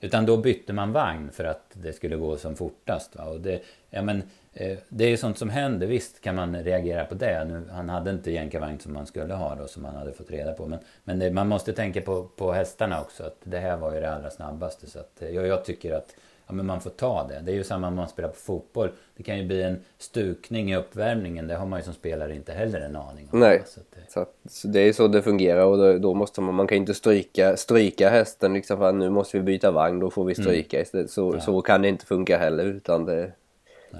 utan 0.00 0.26
då 0.26 0.36
bytte 0.36 0.72
man 0.72 0.92
vagn 0.92 1.30
för 1.32 1.44
att 1.44 1.70
det 1.72 1.92
skulle 1.92 2.16
gå 2.16 2.36
som 2.36 2.56
fortast. 2.56 3.16
Va? 3.16 3.24
Och 3.24 3.40
det, 3.40 3.62
ja, 3.90 4.02
men, 4.02 4.22
eh, 4.52 4.78
det 4.88 5.04
är 5.04 5.08
ju 5.08 5.16
sånt 5.16 5.38
som 5.38 5.50
händer. 5.50 5.86
Visst 5.86 6.20
kan 6.20 6.34
man 6.34 6.64
reagera 6.64 7.04
på 7.04 7.14
det. 7.14 7.44
Nu, 7.44 7.62
han 7.70 7.88
hade 7.88 8.10
inte 8.10 8.30
jänkarvagn 8.30 8.78
som 8.78 8.92
man 8.92 9.06
skulle 9.06 9.34
ha 9.34 9.54
då, 9.54 9.66
som 9.66 9.82
man 9.82 9.94
hade 9.94 10.12
fått 10.12 10.30
reda 10.30 10.52
på. 10.52 10.66
Men, 10.66 10.78
men 11.04 11.18
det, 11.18 11.30
man 11.30 11.48
måste 11.48 11.72
tänka 11.72 12.00
på, 12.00 12.28
på 12.36 12.52
hästarna 12.52 13.00
också. 13.00 13.24
Att 13.24 13.38
det 13.44 13.58
här 13.58 13.76
var 13.76 13.94
ju 13.94 14.00
det 14.00 14.10
allra 14.10 14.30
snabbaste. 14.30 14.86
Så 14.86 14.98
att, 14.98 15.22
jag, 15.32 15.46
jag 15.46 15.64
tycker 15.64 15.94
att 15.94 16.14
ja, 16.46 16.54
men 16.54 16.66
man 16.66 16.80
får 16.80 16.90
ta 16.90 17.26
det. 17.28 17.40
Det 17.44 17.52
är 17.52 17.56
ju 17.56 17.64
samma 17.64 17.88
om 17.88 17.94
man 17.94 18.08
spelar 18.08 18.28
på 18.28 18.36
fotboll. 18.36 18.90
Det 19.16 19.22
kan 19.22 19.38
ju 19.38 19.46
bli 19.46 19.62
en 19.62 19.78
stukning 19.98 20.72
i 20.72 20.76
uppvärmningen. 20.76 21.46
Det 21.46 21.54
har 21.54 21.66
man 21.66 21.78
ju 21.78 21.84
som 21.84 21.94
spelare 21.94 22.34
inte 22.34 22.52
heller 22.52 22.80
en 22.80 22.96
aning 22.96 23.28
om. 23.32 23.40
Nej, 23.40 23.62
så, 23.66 23.80
det... 23.90 24.12
Så, 24.12 24.26
så 24.48 24.68
det 24.68 24.80
är 24.80 24.92
så 24.92 25.08
det 25.08 25.22
fungerar 25.22 25.64
och 25.64 25.78
då, 25.78 25.98
då, 25.98 26.14
måste 26.14 26.40
man, 26.40 26.54
man 26.54 26.66
kan 26.66 26.78
inte 26.78 26.94
stryka, 26.94 27.56
stryka 27.56 28.08
hästen 28.08 28.54
liksom 28.54 28.78
för 28.78 28.88
att 28.88 28.94
nu 28.94 29.10
måste 29.10 29.36
vi 29.36 29.42
byta 29.42 29.70
vagn, 29.70 30.00
då 30.00 30.10
får 30.10 30.24
vi 30.24 30.34
mm. 30.34 30.44
stryka 30.44 30.84
mm. 30.92 31.08
Så, 31.08 31.34
ja. 31.34 31.40
så 31.40 31.62
kan 31.62 31.82
det 31.82 31.88
inte 31.88 32.06
funka 32.06 32.38
heller 32.38 32.64
utan 32.64 33.04
det, 33.04 33.32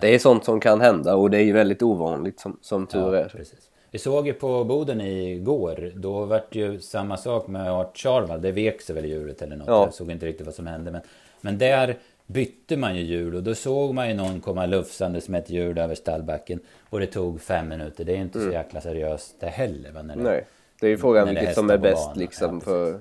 det 0.01 0.15
är 0.15 0.19
sånt 0.19 0.45
som 0.45 0.61
kan 0.61 0.81
hända 0.81 1.15
och 1.15 1.31
det 1.31 1.39
är 1.39 1.45
ju 1.45 1.53
väldigt 1.53 1.83
ovanligt 1.83 2.41
som, 2.41 2.59
som 2.63 2.87
tur 2.87 3.15
ja, 3.15 3.17
är. 3.17 3.29
Precis. 3.29 3.71
Vi 3.91 3.99
såg 3.99 4.27
ju 4.27 4.33
på 4.33 4.65
Boden 4.65 5.01
igår, 5.01 5.93
då 5.95 6.25
var 6.25 6.43
det 6.51 6.59
ju 6.59 6.81
samma 6.81 7.17
sak 7.17 7.47
med 7.47 7.73
Art 7.73 7.99
Charval. 7.99 8.43
Det 8.43 8.53
vek 8.53 8.81
sig 8.81 8.95
väl 8.95 9.05
djuret 9.05 9.43
eller 9.43 9.57
något. 9.57 9.67
Ja. 9.67 9.85
Jag 9.85 9.95
såg 9.95 10.11
inte 10.11 10.27
riktigt 10.27 10.47
vad 10.47 10.55
som 10.55 10.67
hände. 10.67 10.91
Men, 10.91 11.01
men 11.41 11.59
där 11.59 11.97
bytte 12.27 12.77
man 12.77 12.97
ju 12.97 13.03
hjul 13.03 13.35
och 13.35 13.43
då 13.43 13.55
såg 13.55 13.95
man 13.95 14.09
ju 14.09 14.15
någon 14.15 14.41
komma 14.41 14.67
lufsandes 14.67 15.29
med 15.29 15.43
ett 15.43 15.51
hjul 15.51 15.79
över 15.79 15.95
stallbacken. 15.95 16.61
Och 16.91 17.01
det 17.01 17.07
tog 17.07 17.41
fem 17.41 17.69
minuter. 17.69 18.05
Det 18.05 18.13
är 18.13 18.17
inte 18.17 18.39
mm. 18.39 18.51
så 18.51 18.55
jäkla 18.55 18.81
seriöst 18.81 19.41
det 19.41 19.47
heller. 19.47 19.93
Va, 19.93 20.03
när 20.03 20.17
det, 20.17 20.23
Nej, 20.23 20.47
det 20.81 20.87
är 20.87 20.91
ju 20.91 20.99
frågan 20.99 21.29
vilket 21.29 21.55
som 21.55 21.71
är 21.71 21.79
bäst 21.79 22.17
liksom 22.17 22.55
ja, 22.55 22.61
för, 22.61 23.01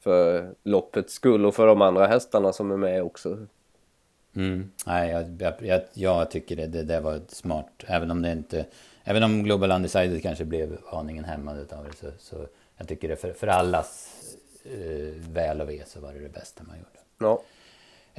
för 0.00 0.50
loppets 0.62 1.12
skull 1.12 1.46
och 1.46 1.54
för 1.54 1.66
de 1.66 1.82
andra 1.82 2.06
hästarna 2.06 2.52
som 2.52 2.70
är 2.70 2.76
med 2.76 3.02
också. 3.02 3.46
Mm. 4.36 4.70
Nej, 4.86 5.10
jag, 5.10 5.54
jag, 5.60 5.80
jag, 5.92 6.30
tycker 6.30 6.56
det, 6.56 6.66
det, 6.66 6.82
det 6.82 7.00
var 7.00 7.20
smart. 7.28 7.84
Även 7.86 8.10
om 8.10 8.22
det 8.22 8.32
inte... 8.32 8.66
Även 9.04 9.22
om 9.22 9.44
Global 9.44 9.72
Undecided 9.72 10.22
kanske 10.22 10.44
blev 10.44 10.78
aningen 10.92 11.24
hämmad 11.24 11.58
utav 11.58 11.84
det. 11.84 11.96
Så, 11.96 12.06
så 12.18 12.46
jag 12.76 12.88
tycker 12.88 13.08
det 13.08 13.16
för, 13.16 13.32
för 13.32 13.46
allas 13.46 14.12
eh, 14.64 15.32
väl 15.32 15.60
och 15.60 15.68
ve 15.68 15.82
så 15.86 16.00
var 16.00 16.12
det 16.12 16.18
det 16.18 16.28
bästa 16.28 16.64
man 16.64 16.76
gjorde. 16.76 16.98
Ja. 17.18 17.42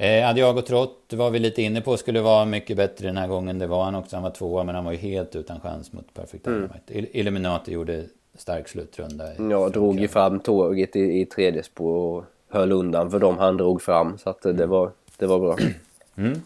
Eh, 0.00 0.28
Adiago 0.28 0.62
Trott 0.62 1.12
var 1.12 1.30
vi 1.30 1.38
lite 1.38 1.62
inne 1.62 1.80
på 1.80 1.96
skulle 1.96 2.20
vara 2.20 2.44
mycket 2.44 2.76
bättre 2.76 3.06
den 3.06 3.16
här 3.16 3.28
gången. 3.28 3.58
Det 3.58 3.66
var 3.66 3.84
han 3.84 3.94
också. 3.94 4.16
Han 4.16 4.22
var 4.22 4.30
tvåa 4.30 4.64
men 4.64 4.74
han 4.74 4.84
var 4.84 4.92
ju 4.92 4.98
helt 4.98 5.36
utan 5.36 5.60
chans 5.60 5.92
mot 5.92 6.14
Perfect. 6.14 6.46
Mm. 6.46 6.70
Illuminati 6.88 7.72
gjorde 7.72 8.04
stark 8.34 8.68
slutrunda. 8.68 9.24
Ja, 9.50 9.68
drog 9.68 10.00
ju 10.00 10.08
fram 10.08 10.40
tåget 10.40 10.96
i, 10.96 11.20
i 11.20 11.26
tredje 11.26 11.62
spår 11.62 11.96
och 11.96 12.24
höll 12.48 12.72
undan 12.72 13.10
för 13.10 13.18
dem 13.18 13.38
han 13.38 13.56
drog 13.56 13.82
fram. 13.82 14.18
Så 14.18 14.30
att 14.30 14.42
det, 14.42 14.50
mm. 14.50 14.68
var, 14.68 14.90
det 15.16 15.26
var 15.26 15.38
bra. 15.38 15.56
Mm. 16.16 16.40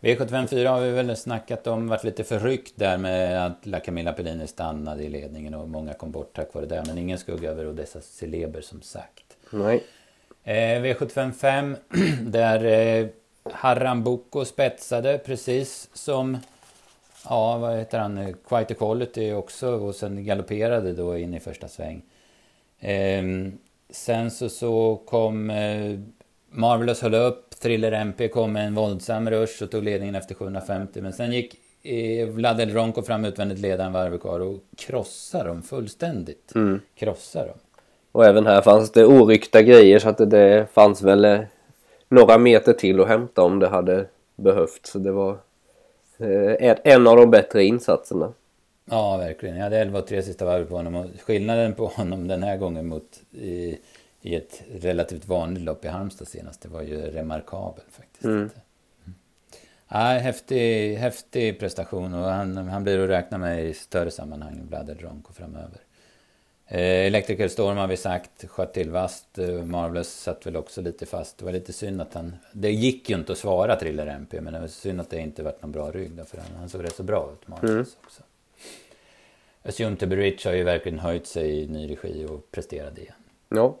V754 0.00 0.68
har 0.68 0.80
vi 0.80 0.90
väl 0.90 1.16
snackat 1.16 1.66
om, 1.66 1.88
varit 1.88 2.04
lite 2.04 2.24
förryckt 2.24 2.72
där 2.76 2.98
med 2.98 3.46
att 3.46 3.66
La 3.66 3.80
Camilla 3.80 4.12
Pellini 4.12 4.46
stannade 4.46 5.02
i 5.02 5.08
ledningen 5.08 5.54
och 5.54 5.68
många 5.68 5.94
kom 5.94 6.10
bort 6.10 6.36
tack 6.36 6.54
vare 6.54 6.66
det. 6.66 6.84
Men 6.86 6.98
ingen 6.98 7.18
skugga 7.18 7.50
över 7.50 7.68
Odessa 7.68 8.00
Celeber 8.00 8.60
som 8.60 8.82
sagt. 8.82 9.24
Nej. 9.50 9.84
Eh, 10.44 10.82
V755 10.82 11.76
där 12.30 12.64
eh, 12.64 13.06
Harram 13.52 14.02
Boko 14.02 14.44
spetsade 14.44 15.18
precis 15.18 15.88
som 15.92 16.38
Ja, 17.28 17.58
vad 17.58 17.78
heter 17.78 17.98
han? 17.98 18.34
Quite 18.48 18.74
Quality 18.74 19.32
också 19.32 19.70
och 19.70 19.94
sen 19.94 20.24
galopperade 20.24 20.92
då 20.92 21.18
in 21.18 21.34
i 21.34 21.40
första 21.40 21.68
sväng. 21.68 22.02
Eh, 22.78 23.22
sen 23.90 24.30
så, 24.30 24.48
så 24.48 25.02
kom 25.06 25.50
eh, 25.50 25.98
Marvelous 26.50 27.02
höll 27.02 27.14
upp, 27.14 27.50
Thriller 27.60 27.92
MP 27.92 28.28
kom 28.28 28.52
med 28.52 28.66
en 28.66 28.74
våldsam 28.74 29.30
rush 29.30 29.62
och 29.62 29.70
tog 29.70 29.84
ledningen 29.84 30.14
efter 30.14 30.34
750. 30.34 31.00
Men 31.00 31.12
sen 31.12 31.32
gick 31.32 31.54
eh, 31.82 32.28
Vlad 32.28 32.60
El 32.60 32.74
Ronco 32.74 33.02
fram 33.02 33.24
utvändigt 33.24 33.58
ledaren 33.58 33.92
varv 33.92 34.18
kvar 34.18 34.40
och 34.40 34.60
krossade 34.76 35.48
dem 35.48 35.62
fullständigt. 35.62 36.54
Mm. 36.54 36.80
Krossade 36.94 37.46
dem. 37.48 37.58
Och 38.12 38.26
även 38.26 38.46
här 38.46 38.62
fanns 38.62 38.92
det 38.92 39.06
oryckta 39.06 39.62
grejer 39.62 39.98
så 39.98 40.08
att 40.08 40.18
det, 40.18 40.26
det 40.26 40.66
fanns 40.72 41.02
väl 41.02 41.24
eh, 41.24 41.40
några 42.08 42.38
meter 42.38 42.72
till 42.72 43.00
att 43.00 43.08
hämta 43.08 43.42
om 43.42 43.58
det 43.58 43.68
hade 43.68 44.06
behövts. 44.36 44.90
Så 44.90 44.98
det 44.98 45.12
var 45.12 45.38
eh, 46.18 46.76
en 46.84 47.06
av 47.06 47.16
de 47.16 47.30
bättre 47.30 47.64
insatserna. 47.64 48.32
Ja, 48.90 49.16
verkligen. 49.16 49.56
Jag 49.56 49.62
hade 49.62 49.78
11 49.78 49.98
och 49.98 50.06
3 50.06 50.22
sista 50.22 50.44
varv 50.44 50.64
på 50.64 50.76
honom 50.76 50.94
och 50.94 51.06
skillnaden 51.26 51.74
på 51.74 51.86
honom 51.86 52.28
den 52.28 52.42
här 52.42 52.56
gången 52.56 52.86
mot 52.86 53.20
i, 53.32 53.78
i 54.22 54.34
ett 54.34 54.62
relativt 54.80 55.28
vanligt 55.28 55.62
lopp 55.62 55.84
i 55.84 55.88
Halmstad 55.88 56.28
senast, 56.28 56.62
det 56.62 56.68
var 56.68 56.82
ju 56.82 57.00
remarkabel 57.00 57.84
faktiskt. 57.90 58.24
Mm. 58.24 58.36
Mm. 58.36 58.50
Ja, 59.88 59.98
häftig, 59.98 60.94
häftig 60.94 61.60
prestation 61.60 62.14
och 62.14 62.30
han, 62.30 62.56
han 62.56 62.84
blir 62.84 62.98
att 62.98 63.10
räkna 63.10 63.38
med 63.38 63.64
i 63.64 63.74
större 63.74 64.10
sammanhang, 64.10 64.66
Vlad 64.68 65.00
Ronko 65.00 65.32
framöver. 65.32 65.80
Eh, 66.72 67.06
Electrical 67.06 67.50
Storm 67.50 67.76
har 67.76 67.86
vi 67.86 67.96
sagt, 67.96 68.48
sköt 68.48 68.74
till 68.74 68.90
vast. 68.90 69.38
Eh, 69.38 69.48
Marvelous 69.48 70.08
satt 70.08 70.46
väl 70.46 70.56
också 70.56 70.80
lite 70.80 71.06
fast. 71.06 71.38
Det 71.38 71.44
var 71.44 71.52
lite 71.52 71.72
synd 71.72 72.00
att 72.00 72.14
han... 72.14 72.36
Det 72.52 72.70
gick 72.70 73.10
ju 73.10 73.16
inte 73.16 73.32
att 73.32 73.38
svara 73.38 73.76
Thriller 73.76 74.06
MP, 74.06 74.40
men 74.40 74.52
det 74.52 74.60
var 74.60 74.66
synd 74.66 75.00
att 75.00 75.10
det 75.10 75.20
inte 75.20 75.42
varit 75.42 75.62
någon 75.62 75.72
bra 75.72 75.90
rygg 75.90 76.10
då, 76.10 76.24
för 76.24 76.38
han, 76.38 76.46
han 76.58 76.68
såg 76.68 76.84
rätt 76.84 76.96
så 76.96 77.02
bra 77.02 77.30
ut, 77.32 77.48
Marvelous 77.48 77.72
mm. 77.72 78.04
också. 78.04 78.22
Assume 79.62 79.96
to 79.96 80.06
be 80.06 80.16
rich 80.16 80.44
har 80.44 80.52
ju 80.52 80.64
verkligen 80.64 80.98
höjt 80.98 81.26
sig 81.26 81.62
i 81.62 81.66
ny 81.66 81.90
regi 81.90 82.26
och 82.26 82.50
presterade 82.50 83.00
igen. 83.00 83.14
Ja. 83.48 83.76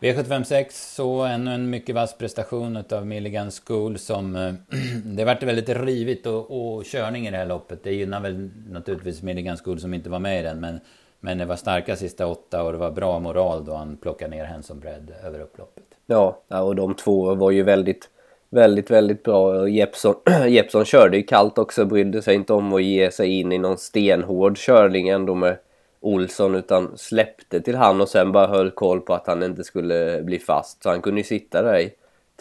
V756 0.00 0.66
så 0.70 1.22
ännu 1.22 1.54
en 1.54 1.70
mycket 1.70 1.94
vass 1.94 2.18
prestation 2.18 2.84
av 2.90 3.06
Milligan 3.06 3.50
School 3.50 3.98
som... 3.98 4.36
Eh, 4.36 4.54
det 5.04 5.24
vart 5.24 5.42
väldigt 5.42 5.68
rivigt 5.68 6.26
och, 6.26 6.76
och 6.76 6.84
körning 6.84 7.26
i 7.26 7.30
det 7.30 7.36
här 7.36 7.46
loppet. 7.46 7.82
Det 7.82 7.92
gynnar 7.92 8.20
väl 8.20 8.50
naturligtvis 8.68 9.22
Milligan 9.22 9.56
School 9.56 9.80
som 9.80 9.94
inte 9.94 10.10
var 10.10 10.18
med 10.18 10.40
i 10.40 10.42
den, 10.42 10.60
men 10.60 10.80
men 11.24 11.38
det 11.38 11.44
var 11.44 11.56
starka 11.56 11.96
sista 11.96 12.26
åtta 12.26 12.62
och 12.62 12.72
det 12.72 12.78
var 12.78 12.90
bra 12.90 13.18
moral 13.18 13.64
då 13.64 13.74
han 13.74 13.96
plockade 13.96 14.36
ner 14.36 14.44
Henson 14.44 14.80
Bread 14.80 15.12
över 15.24 15.40
upploppet. 15.40 15.84
Ja, 16.06 16.38
och 16.48 16.76
de 16.76 16.94
två 16.94 17.34
var 17.34 17.50
ju 17.50 17.62
väldigt, 17.62 18.10
väldigt, 18.50 18.90
väldigt 18.90 19.22
bra. 19.22 19.68
Jeppson, 19.68 20.14
Jeppson 20.48 20.84
körde 20.84 21.16
ju 21.16 21.22
kallt 21.22 21.58
också, 21.58 21.84
brydde 21.84 22.22
sig 22.22 22.34
inte 22.34 22.52
om 22.52 22.72
att 22.72 22.82
ge 22.82 23.10
sig 23.10 23.40
in 23.40 23.52
i 23.52 23.58
någon 23.58 23.78
stenhård 23.78 24.56
körning 24.58 25.08
ändå 25.08 25.34
med 25.34 25.56
Olsson 26.00 26.54
utan 26.54 26.98
släppte 26.98 27.60
till 27.60 27.76
han 27.76 28.00
och 28.00 28.08
sen 28.08 28.32
bara 28.32 28.46
höll 28.46 28.70
koll 28.70 29.00
på 29.00 29.14
att 29.14 29.26
han 29.26 29.42
inte 29.42 29.64
skulle 29.64 30.22
bli 30.22 30.38
fast. 30.38 30.82
Så 30.82 30.88
han 30.88 31.02
kunde 31.02 31.20
ju 31.20 31.24
sitta 31.24 31.62
där 31.62 31.78
i 31.78 31.92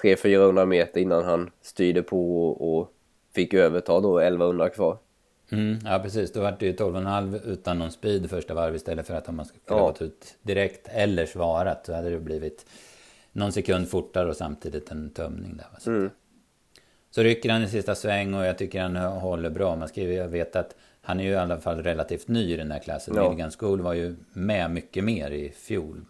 300-400 0.01 0.65
meter 0.65 1.01
innan 1.01 1.23
han 1.23 1.51
styrde 1.61 2.01
på 2.03 2.47
och, 2.47 2.79
och 2.79 2.89
fick 3.35 3.53
överta 3.53 3.99
då 3.99 4.19
1100 4.19 4.69
kvar. 4.69 4.97
Mm, 5.49 5.79
ja 5.85 5.99
precis, 5.99 6.31
då 6.31 6.41
var 6.41 6.55
det 6.59 6.65
ju 6.65 6.73
12,5 6.73 7.39
utan 7.45 7.79
någon 7.79 7.91
speed 7.91 8.29
första 8.29 8.53
varv 8.53 8.75
istället 8.75 9.07
för 9.07 9.13
att 9.13 9.29
om 9.29 9.35
man 9.35 9.45
skulle 9.45 9.61
ja. 9.67 9.79
gått 9.79 10.01
ut 10.01 10.35
direkt 10.41 10.87
eller 10.87 11.25
svarat 11.25 11.85
så 11.85 11.93
hade 11.93 12.09
det 12.09 12.19
blivit 12.19 12.65
någon 13.31 13.51
sekund 13.51 13.89
fortare 13.89 14.29
och 14.29 14.35
samtidigt 14.35 14.91
en 14.91 15.09
tömning 15.09 15.57
där. 15.57 15.67
Så, 15.79 15.89
mm. 15.89 16.09
så 17.11 17.23
rycker 17.23 17.49
han 17.49 17.63
i 17.63 17.67
sista 17.67 17.95
sväng 17.95 18.33
och 18.33 18.45
jag 18.45 18.57
tycker 18.57 18.81
han 18.81 18.95
håller 18.95 19.49
bra. 19.49 19.75
Man 19.75 19.87
skriver, 19.87 20.13
jag 20.13 20.27
vet 20.27 20.55
att 20.55 20.75
han 21.01 21.19
är 21.19 21.23
ju 21.23 21.29
i 21.29 21.35
alla 21.35 21.57
fall 21.57 21.83
relativt 21.83 22.27
ny 22.27 22.53
i 22.53 22.57
den 22.57 22.71
här 22.71 22.79
klassen. 22.79 23.15
Ja. 23.15 23.23
Milligan 23.23 23.51
School 23.51 23.81
var 23.81 23.93
ju 23.93 24.15
med 24.33 24.71
mycket 24.71 25.03
mer 25.03 25.31
i 25.31 25.49
fjol. 25.49 26.05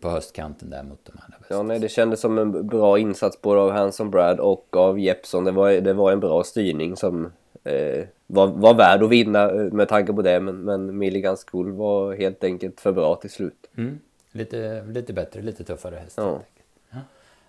På 0.00 0.08
höstkanten 0.08 0.70
där 0.70 0.82
mot 0.82 1.04
de 1.04 1.12
andra 1.12 1.38
Ja, 1.48 1.62
nej, 1.62 1.78
det 1.78 1.88
kändes 1.88 2.20
som 2.20 2.38
en 2.38 2.66
bra 2.66 2.98
insats 2.98 3.40
både 3.42 3.60
av 3.60 3.70
Hanson 3.70 4.10
Brad 4.10 4.40
och 4.40 4.76
av 4.76 4.98
Jeppson. 4.98 5.44
Det 5.44 5.50
var, 5.50 5.70
det 5.72 5.92
var 5.92 6.12
en 6.12 6.20
bra 6.20 6.44
styrning 6.44 6.96
som 6.96 7.32
eh, 7.64 8.04
var, 8.32 8.46
var 8.46 8.74
värd 8.74 9.02
att 9.02 9.10
vinna 9.10 9.50
eh, 9.50 9.72
med 9.72 9.88
tanke 9.88 10.12
på 10.12 10.22
det. 10.22 10.40
Men, 10.40 10.64
men 10.64 10.98
Milligan 10.98 11.36
School 11.36 11.72
var 11.72 12.14
helt 12.14 12.44
enkelt 12.44 12.80
för 12.80 12.92
bra 12.92 13.16
till 13.16 13.30
slut. 13.30 13.66
Mm. 13.76 13.98
Lite, 14.32 14.84
lite 14.84 15.12
bättre, 15.12 15.42
lite 15.42 15.64
tuffare 15.64 15.96
häst. 15.96 16.18
Ja. 16.18 16.40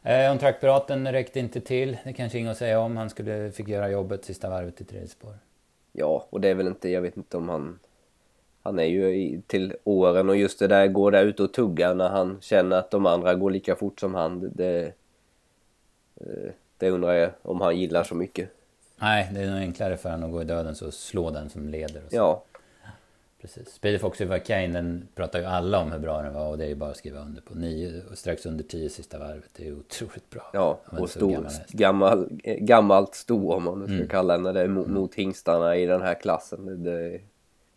Eh, 0.04 0.32
On 0.32 1.08
räckte 1.08 1.40
inte 1.40 1.62
till. 1.62 1.98
Det 2.04 2.14
kanske 2.14 2.38
inget 2.40 2.52
att 2.52 2.58
säga 2.58 2.80
om. 2.80 2.98
Han 2.98 3.10
skulle, 3.10 3.52
fick 3.52 3.68
göra 3.68 3.90
jobbet 3.90 4.26
sista 4.26 4.50
varvet 4.50 4.82
i 4.82 4.84
tredje 4.84 5.08
spår. 5.08 5.34
Ja, 5.92 6.28
och 6.30 6.42
det 6.42 6.50
är 6.50 6.56
väl 6.56 6.68
inte, 6.68 6.90
jag 6.90 7.02
vet 7.02 7.18
inte 7.18 7.38
om 7.38 7.50
han... 7.50 7.80
Han 8.66 8.80
är 8.80 8.84
ju 8.84 9.16
i, 9.16 9.42
till 9.48 9.76
åren 9.84 10.30
och 10.30 10.36
just 10.36 10.60
det 10.60 10.68
där, 10.68 10.88
går 10.88 11.12
där 11.12 11.26
ute 11.26 11.44
och 11.44 11.54
tuggar 11.54 11.94
när 11.94 12.10
han 12.10 12.38
känner 12.42 12.78
att 12.78 12.92
de 12.92 13.06
andra 13.06 13.36
går 13.36 13.52
lika 13.52 13.76
fort 13.76 14.00
som 14.00 14.14
han. 14.14 14.52
Det, 14.56 14.94
eh, 16.16 16.52
det 16.78 16.90
undrar 16.90 17.14
jag 17.14 17.32
om 17.42 17.62
han 17.62 17.78
gillar 17.78 18.04
så 18.04 18.16
mycket. 18.16 18.50
Nej, 19.04 19.30
det 19.34 19.42
är 19.42 19.52
nog 19.52 19.60
enklare 19.60 19.98
för 19.98 20.10
honom 20.10 20.30
att 20.30 20.32
gå 20.34 20.42
i 20.42 20.46
döden 20.46 20.76
så 20.76 20.92
slå 20.92 21.30
den 21.30 21.50
som 21.50 21.70
leder. 21.70 22.02
Och 22.06 22.12
så. 22.12 22.16
Ja. 22.16 22.44
Precis. 23.42 23.74
Speedy 23.74 24.00
Fox 24.00 24.20
Kane, 24.46 24.68
den 24.68 25.08
pratar 25.16 25.40
ju 25.40 25.46
alla 25.46 25.80
om 25.80 25.92
hur 25.92 26.00
bra 26.00 26.22
den 26.22 26.34
var 26.34 26.48
och 26.48 26.58
det 26.58 26.64
är 26.64 26.68
ju 26.68 26.76
bara 26.76 26.90
att 26.90 26.98
skriva 26.98 27.20
under 27.20 27.42
på. 27.42 27.56
Nio, 27.56 28.02
strax 28.14 28.46
under 28.46 28.64
tio 28.64 28.90
sista 28.90 29.20
varvet, 29.20 29.50
det 29.56 29.68
är 29.68 29.74
otroligt 29.74 30.30
bra. 30.30 30.50
Ja, 30.54 30.80
och 30.86 31.10
stor, 31.10 31.48
gammal, 31.70 32.28
gammalt 32.44 33.16
sto 33.16 33.52
om 33.54 33.64
man 33.64 33.80
nu 33.80 33.86
ska 33.86 33.94
mm. 33.94 34.08
kalla 34.08 34.38
den, 34.38 34.54
det 34.54 34.62
är 34.62 34.68
mot, 34.68 34.88
mot 34.88 35.16
hingstarna 35.16 35.76
i 35.76 35.86
den 35.86 36.02
här 36.02 36.14
klassen. 36.14 36.84
Det, 36.84 37.20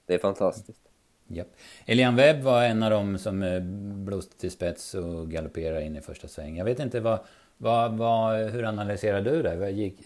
det, 0.07 0.15
är 0.15 0.19
fantastiskt. 0.19 0.81
Japp. 1.27 1.49
Elian 1.87 2.17
Webb 2.17 2.43
var 2.43 2.63
en 2.63 2.83
av 2.83 2.91
dem 2.91 3.19
som 3.19 3.43
eh, 3.43 3.61
blåste 4.05 4.39
till 4.39 4.51
spets 4.51 4.95
och 4.95 5.31
galopperade 5.31 5.83
in 5.83 5.97
i 5.97 6.01
första 6.01 6.29
sväng. 6.29 6.57
Jag 6.57 6.65
vet 6.65 6.79
inte 6.79 7.01
vad 7.01 7.19
vad, 7.59 7.93
vad, 7.93 8.37
hur 8.37 8.65
analyserar 8.65 9.21
du 9.21 9.43
det? 9.43 9.57
Vad, 9.57 9.71
gick, 9.71 9.97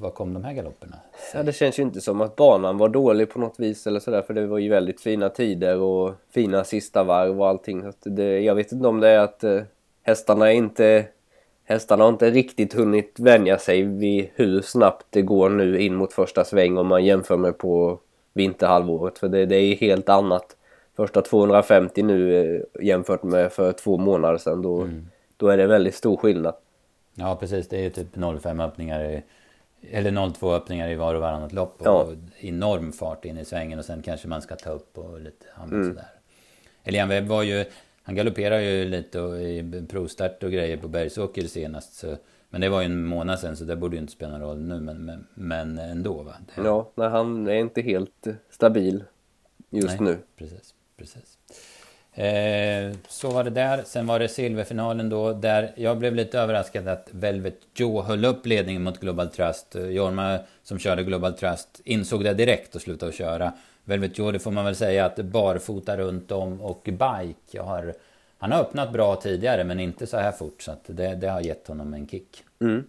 vad 0.00 0.14
kom 0.14 0.34
de 0.34 0.44
här 0.44 0.52
galopperna? 0.52 0.96
Ja, 1.34 1.42
det 1.42 1.52
känns 1.52 1.78
ju 1.78 1.82
inte 1.82 2.00
som 2.00 2.20
att 2.20 2.36
banan 2.36 2.78
var 2.78 2.88
dålig 2.88 3.30
på 3.30 3.38
något 3.38 3.60
vis 3.60 3.86
eller 3.86 4.00
sådär 4.00 4.22
för 4.22 4.34
det 4.34 4.46
var 4.46 4.58
ju 4.58 4.68
väldigt 4.68 5.00
fina 5.00 5.28
tider 5.28 5.78
och 5.78 6.14
fina 6.30 6.64
sista 6.64 7.04
varv 7.04 7.40
och 7.40 7.48
allting. 7.48 7.82
Så 7.82 8.08
det, 8.08 8.40
jag 8.40 8.54
vet 8.54 8.72
inte 8.72 8.88
om 8.88 9.00
det 9.00 9.08
är 9.08 9.18
att 9.18 9.44
eh, 9.44 9.62
hästarna 10.02 10.52
inte 10.52 11.06
Hästarna 11.68 12.04
har 12.04 12.08
inte 12.08 12.30
riktigt 12.30 12.74
hunnit 12.74 13.20
vänja 13.20 13.58
sig 13.58 13.82
vid 13.82 14.28
hur 14.34 14.60
snabbt 14.60 15.06
det 15.10 15.22
går 15.22 15.50
nu 15.50 15.80
in 15.80 15.94
mot 15.94 16.12
första 16.12 16.44
sväng 16.44 16.78
om 16.78 16.86
man 16.86 17.04
jämför 17.04 17.36
med 17.36 17.58
på 17.58 17.98
vinterhalvåret. 18.32 19.18
För 19.18 19.28
det, 19.28 19.46
det 19.46 19.56
är 19.56 19.76
helt 19.76 20.08
annat. 20.08 20.56
Första 20.96 21.22
250 21.22 22.02
nu 22.02 22.36
eh, 22.36 22.84
jämfört 22.86 23.22
med 23.22 23.52
för 23.52 23.72
två 23.72 23.98
månader 23.98 24.38
sedan. 24.38 24.62
Då, 24.62 24.80
mm. 24.80 25.06
då 25.36 25.48
är 25.48 25.56
det 25.56 25.66
väldigt 25.66 25.94
stor 25.94 26.16
skillnad. 26.16 26.54
Ja 27.18 27.36
precis, 27.36 27.68
det 27.68 27.76
är 27.76 27.82
ju 27.82 27.90
typ 27.90 28.08
05 28.42 28.60
öppningar 28.60 29.04
i, 29.04 29.22
eller 29.90 30.30
02 30.30 30.52
öppningar 30.52 30.88
i 30.88 30.94
var 30.94 31.14
och 31.14 31.20
varannat 31.20 31.52
lopp 31.52 31.80
och 31.80 31.86
ja. 31.86 32.08
enorm 32.38 32.92
fart 32.92 33.24
in 33.24 33.38
i 33.38 33.44
svängen 33.44 33.78
och 33.78 33.84
sen 33.84 34.02
kanske 34.02 34.28
man 34.28 34.42
ska 34.42 34.56
ta 34.56 34.70
upp 34.70 34.98
och 34.98 35.20
lite 35.20 35.46
mm. 35.62 35.88
sådär. 35.88 36.08
Elian 36.84 37.08
Webb 37.08 37.26
var 37.26 37.42
ju, 37.42 37.64
han 38.02 38.14
galopperade 38.14 38.62
ju 38.62 38.84
lite 38.84 39.20
och, 39.20 39.40
i 39.40 39.86
provstart 39.88 40.42
och 40.42 40.52
grejer 40.52 40.76
på 40.76 40.88
Bergsåker 40.88 41.42
senast 41.42 41.94
så, 41.94 42.16
men 42.50 42.60
det 42.60 42.68
var 42.68 42.80
ju 42.80 42.86
en 42.86 43.04
månad 43.04 43.38
sedan 43.38 43.56
så 43.56 43.64
det 43.64 43.76
borde 43.76 43.96
ju 43.96 44.00
inte 44.00 44.12
spela 44.12 44.32
någon 44.32 44.40
roll 44.40 44.60
nu 44.60 44.80
men, 44.80 44.96
men, 45.04 45.26
men 45.34 45.78
ändå 45.78 46.22
va. 46.22 46.34
Det... 46.54 46.62
Ja, 46.62 46.90
nej, 46.94 47.08
han 47.08 47.48
är 47.48 47.54
inte 47.54 47.82
helt 47.82 48.26
stabil 48.50 49.04
just 49.70 50.00
nej, 50.00 50.10
nu. 50.10 50.18
Precis, 50.36 50.74
precis. 50.96 51.37
Eh, 52.18 52.92
så 53.08 53.30
var 53.30 53.44
det 53.44 53.50
där. 53.50 53.82
Sen 53.86 54.06
var 54.06 54.18
det 54.18 54.28
silverfinalen 54.28 55.08
då 55.08 55.32
där 55.32 55.72
jag 55.76 55.98
blev 55.98 56.14
lite 56.14 56.38
överraskad 56.38 56.88
att 56.88 57.08
Velvet 57.10 57.58
Joe 57.74 58.02
höll 58.02 58.24
upp 58.24 58.46
ledningen 58.46 58.82
mot 58.82 59.00
Global 59.00 59.28
Trust. 59.28 59.76
Jorma 59.90 60.38
som 60.62 60.78
körde 60.78 61.04
Global 61.04 61.32
Trust 61.32 61.80
insåg 61.84 62.24
det 62.24 62.34
direkt 62.34 62.74
och 62.74 62.80
slutade 62.80 63.12
köra. 63.12 63.52
Velvet 63.84 64.18
Joe, 64.18 64.30
det 64.30 64.38
får 64.38 64.50
man 64.50 64.64
väl 64.64 64.76
säga 64.76 65.04
att 65.04 65.16
barfota 65.16 65.96
runt 65.96 66.32
om 66.32 66.60
och 66.60 66.80
bike 66.84 67.60
har 67.60 67.94
han 68.38 68.52
har 68.52 68.60
öppnat 68.60 68.92
bra 68.92 69.16
tidigare 69.16 69.64
men 69.64 69.80
inte 69.80 70.06
så 70.06 70.16
här 70.16 70.32
fort 70.32 70.62
så 70.62 70.72
att 70.72 70.84
det, 70.86 71.14
det 71.14 71.28
har 71.28 71.40
gett 71.40 71.68
honom 71.68 71.94
en 71.94 72.08
kick. 72.08 72.44
Mm. 72.60 72.84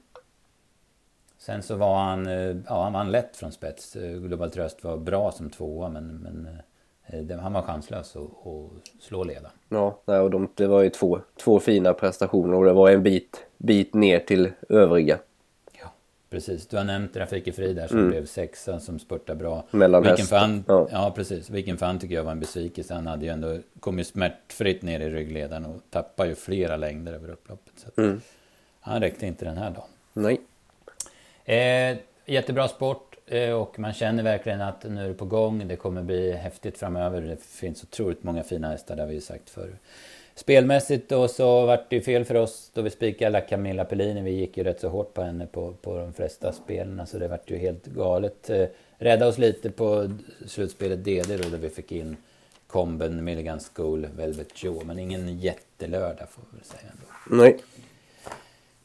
Sen 1.38 1.64
så 1.64 1.76
var 1.76 2.04
han, 2.04 2.28
eh, 2.28 2.56
ja 2.68 2.84
han 2.84 2.94
vann 2.94 3.12
lätt 3.12 3.38
från 3.38 3.52
spets. 3.52 3.96
Eh, 3.96 4.18
Global 4.18 4.52
Tröst 4.52 4.84
var 4.84 4.98
bra 4.98 5.32
som 5.32 5.50
tvåa 5.50 5.90
men, 5.90 6.08
men 6.08 6.46
eh, 6.46 6.64
han 7.42 7.54
var 7.54 7.62
chanslös 7.62 8.16
att, 8.16 9.02
slå 9.04 9.24
leda. 9.24 9.52
Ja, 9.70 10.02
och 10.06 10.30
de, 10.30 10.50
det 10.56 10.68
var 10.68 10.82
ju 10.82 10.90
två, 10.90 11.20
två 11.44 11.60
fina 11.60 11.94
prestationer 11.94 12.58
och 12.58 12.66
det 12.66 12.74
var 12.74 12.90
en 12.90 13.04
bit, 13.04 13.46
bit 13.58 13.94
ner 13.94 14.20
till 14.20 14.52
övriga. 14.70 15.20
Ja, 15.82 15.94
precis. 16.30 16.68
Du 16.68 16.78
har 16.78 16.84
nämnt 16.84 17.18
Rafiki 17.18 17.52
Fri 17.52 17.74
där 17.74 17.88
som 17.88 17.98
mm. 17.98 18.10
blev 18.10 18.26
sexa 18.26 18.80
som 18.80 19.00
spurtar 19.00 19.36
bra. 19.36 19.64
Mellan 19.72 20.04
Vilken 20.04 20.26
fan, 20.26 20.64
ja. 20.68 20.88
ja, 20.92 21.14
precis. 21.16 21.50
Vilken 21.50 21.78
fan 21.78 22.00
tycker 22.00 22.16
jag 22.16 22.24
var 22.24 22.32
en 22.32 22.40
besvikelse. 22.40 22.94
Han 22.94 23.08
hade 23.08 23.26
ju 23.26 23.32
ändå 23.32 23.58
kommit 23.80 24.08
smärtfritt 24.08 24.82
ner 24.82 25.00
i 25.00 25.10
ryggledaren 25.10 25.66
och 25.66 25.82
tappade 25.90 26.30
ju 26.30 26.36
flera 26.36 26.78
längder 26.78 27.14
över 27.14 27.30
upploppet. 27.30 27.74
Så 27.76 28.02
mm. 28.02 28.22
Han 28.80 29.02
räckte 29.02 29.28
inte 29.28 29.46
den 29.46 29.58
här 29.58 29.72
dagen. 29.72 29.90
Nej. 30.14 30.42
Eh, 31.46 31.98
jättebra 32.26 32.68
sport 32.68 33.09
eh, 33.09 33.09
Eh, 33.30 33.52
och 33.52 33.80
man 33.80 33.94
känner 33.94 34.24
verkligen 34.24 34.62
att 34.62 34.84
nu 34.84 35.04
är 35.04 35.08
det 35.08 35.14
på 35.14 35.26
gång. 35.26 35.68
Det 35.68 35.76
kommer 35.76 36.04
bli 36.04 36.32
häftigt 36.32 36.78
framöver. 36.78 37.22
Det 37.22 37.44
finns 37.44 37.84
otroligt 37.84 38.24
många 38.24 38.44
fina 38.44 38.70
hästar, 38.70 38.96
det 38.96 39.02
har 39.02 39.08
vi 39.08 39.16
ju 39.16 39.22
sagt 39.22 39.50
förr. 39.50 39.78
Spelmässigt 40.36 41.10
då 41.10 41.28
så 41.28 41.66
vart 41.66 41.90
det 41.90 41.96
ju 41.96 42.02
fel 42.02 42.26
för 42.26 42.36
oss 42.36 42.72
då 42.74 42.82
vi 42.82 42.90
spikade 42.90 43.42
Camilla 43.42 43.86
Pellini. 43.86 44.22
Vi 44.22 44.32
gick 44.32 44.58
ju 44.58 44.64
rätt 44.64 44.80
så 44.80 44.90
hårt 44.90 45.14
på 45.14 45.22
henne 45.22 45.46
på, 45.46 45.74
på 45.82 45.98
de 45.98 46.14
flesta 46.14 46.54
spelen. 46.54 47.08
Så 47.08 47.18
det 47.18 47.28
vart 47.28 47.52
ju 47.52 47.58
helt 47.58 47.86
galet. 47.86 48.50
Eh, 48.50 48.68
rädda 48.98 49.28
oss 49.28 49.38
lite 49.38 49.70
på 49.72 50.12
slutspelet 50.46 51.04
DD 51.04 51.38
då 51.38 51.50
där 51.50 51.58
vi 51.58 51.70
fick 51.70 51.92
in 51.92 52.18
Comben 52.68 53.24
Milligan 53.24 53.60
School, 53.60 54.08
Velvet 54.18 54.64
Joe. 54.64 54.84
Men 54.86 55.00
ingen 55.00 55.40
jättelördag 55.40 56.30
får 56.30 56.44
vi 56.52 56.58
väl 56.58 56.66
säga 56.66 56.92
ändå. 56.92 57.44
Nej. 57.44 57.58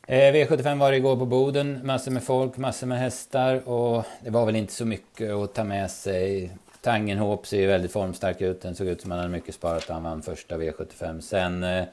Eh, 0.06 0.32
V75 0.32 0.78
var 0.78 0.90
det 0.90 0.96
igår 0.96 1.16
på 1.16 1.26
Boden. 1.26 1.80
Massor 1.82 2.10
med 2.10 2.22
folk, 2.22 2.56
massor 2.56 2.86
med 2.86 2.98
hästar 2.98 3.68
och 3.68 4.04
det 4.20 4.30
var 4.30 4.46
väl 4.46 4.56
inte 4.56 4.72
så 4.72 4.84
mycket 4.84 5.32
att 5.32 5.54
ta 5.54 5.64
med 5.64 5.90
sig. 5.90 6.50
Tangenhop 6.80 7.46
ser 7.46 7.60
ju 7.60 7.66
väldigt 7.66 7.92
formstark 7.92 8.40
ut. 8.40 8.62
Den 8.62 8.74
såg 8.74 8.86
ut 8.86 9.00
som 9.00 9.10
han 9.10 9.20
hade 9.20 9.32
mycket 9.32 9.54
sparat. 9.54 9.88
Han 9.88 10.02
vann 10.02 10.22
första 10.22 10.58
V75. 10.58 11.20
Sen 11.20 11.62
eh, 11.62 11.84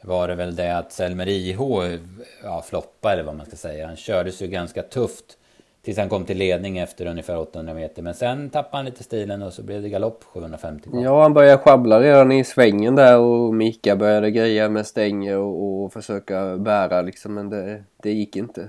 var 0.00 0.28
det 0.28 0.34
väl 0.34 0.56
det 0.56 0.78
att 0.78 0.92
Selmer 0.92 1.28
IH 1.28 1.60
ja, 2.42 2.62
floppade 2.62 3.14
eller 3.14 3.24
vad 3.24 3.36
man 3.36 3.46
ska 3.46 3.56
säga. 3.56 3.86
Han 3.86 3.96
kördes 3.96 4.42
ju 4.42 4.46
ganska 4.46 4.82
tufft 4.82 5.38
Tills 5.86 5.98
han 5.98 6.08
kom 6.08 6.24
till 6.24 6.38
ledning 6.38 6.78
efter 6.78 7.06
ungefär 7.06 7.38
800 7.38 7.74
meter. 7.74 8.02
Men 8.02 8.14
sen 8.14 8.50
tappade 8.50 8.76
han 8.76 8.84
lite 8.84 9.04
stilen 9.04 9.42
och 9.42 9.52
så 9.52 9.62
blev 9.62 9.82
det 9.82 9.88
galopp 9.88 10.24
750 10.24 10.90
kvar. 10.90 11.02
Ja, 11.02 11.22
han 11.22 11.34
började 11.34 11.58
sjabbla 11.58 12.00
redan 12.00 12.32
i 12.32 12.44
svängen 12.44 12.94
där 12.94 13.18
och 13.18 13.54
Mika 13.54 13.96
började 13.96 14.30
greja 14.30 14.68
med 14.68 14.86
stänger 14.86 15.36
och, 15.38 15.84
och 15.84 15.92
försöka 15.92 16.56
bära 16.56 17.02
liksom. 17.02 17.34
Men 17.34 17.50
det, 17.50 17.84
det 18.02 18.12
gick 18.12 18.36
inte. 18.36 18.68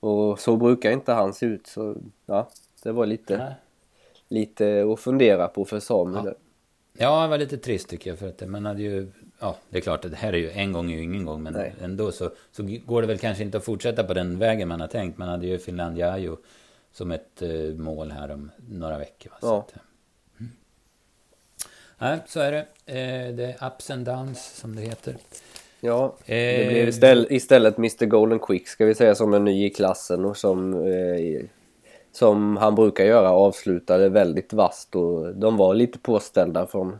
Och 0.00 0.38
så 0.40 0.56
brukar 0.56 0.90
inte 0.90 1.12
han 1.12 1.34
se 1.34 1.46
ut. 1.46 1.66
Så 1.66 1.96
ja, 2.26 2.48
det 2.82 2.92
var 2.92 3.06
lite, 3.06 3.54
lite 4.28 4.86
att 4.92 5.00
fundera 5.00 5.48
på 5.48 5.64
för 5.64 5.80
Samuel. 5.80 6.26
Ja. 6.26 6.32
ja, 6.98 7.22
det 7.22 7.28
var 7.28 7.38
lite 7.38 7.58
trist 7.58 7.88
tycker 7.88 8.10
jag. 8.10 8.18
För 8.18 8.28
att 8.28 8.48
man 8.48 8.66
hade 8.66 8.82
ju 8.82 9.12
ja, 9.42 9.56
det 9.70 9.78
är 9.78 9.80
klart 9.80 10.02
det 10.02 10.16
här 10.16 10.32
är 10.32 10.36
ju 10.36 10.50
en 10.50 10.72
gång 10.72 10.92
är 10.92 10.96
ju 10.96 11.02
ingen 11.02 11.24
gång. 11.24 11.42
Men 11.42 11.52
Nej. 11.52 11.74
ändå 11.82 12.12
så, 12.12 12.30
så 12.52 12.62
går 12.86 13.02
det 13.02 13.08
väl 13.08 13.18
kanske 13.18 13.44
inte 13.44 13.58
att 13.58 13.64
fortsätta 13.64 14.04
på 14.04 14.14
den 14.14 14.38
vägen 14.38 14.68
man 14.68 14.80
har 14.80 14.88
tänkt. 14.88 15.18
Man 15.18 15.28
hade 15.28 15.46
ju 15.46 15.58
Finlandia 15.58 16.12
Ajo 16.12 16.36
som 16.92 17.10
ett 17.10 17.42
eh, 17.42 17.50
mål 17.74 18.10
här 18.10 18.30
om 18.30 18.50
några 18.68 18.98
veckor. 18.98 19.30
Va? 19.30 19.38
Ja. 19.42 19.48
Så, 19.48 19.58
att, 19.58 19.74
mm. 20.40 20.52
Nej, 21.98 22.18
så 22.26 22.40
är 22.40 22.52
det. 22.52 22.66
Eh, 22.86 23.34
det 23.34 23.56
är 23.58 23.66
ups 23.66 23.90
and 23.90 24.06
downs 24.06 24.56
som 24.56 24.76
det 24.76 24.82
heter. 24.82 25.16
Ja, 25.80 26.16
det 26.26 26.68
blev 26.68 26.88
istället, 26.88 27.30
istället 27.30 27.78
Mr 27.78 28.06
Golden 28.06 28.38
Quick 28.38 28.68
ska 28.68 28.84
vi 28.84 28.94
säga 28.94 29.14
som 29.14 29.34
är 29.34 29.40
ny 29.40 29.66
i 29.66 29.70
klassen 29.70 30.24
och 30.24 30.36
som 30.36 30.86
eh, 30.86 31.44
som 32.12 32.56
han 32.56 32.74
brukar 32.74 33.04
göra 33.04 33.30
avslutade 33.30 34.08
väldigt 34.08 34.52
vast 34.52 34.96
och 34.96 35.36
de 35.36 35.56
var 35.56 35.74
lite 35.74 35.98
påställda 35.98 36.66
från 36.66 36.98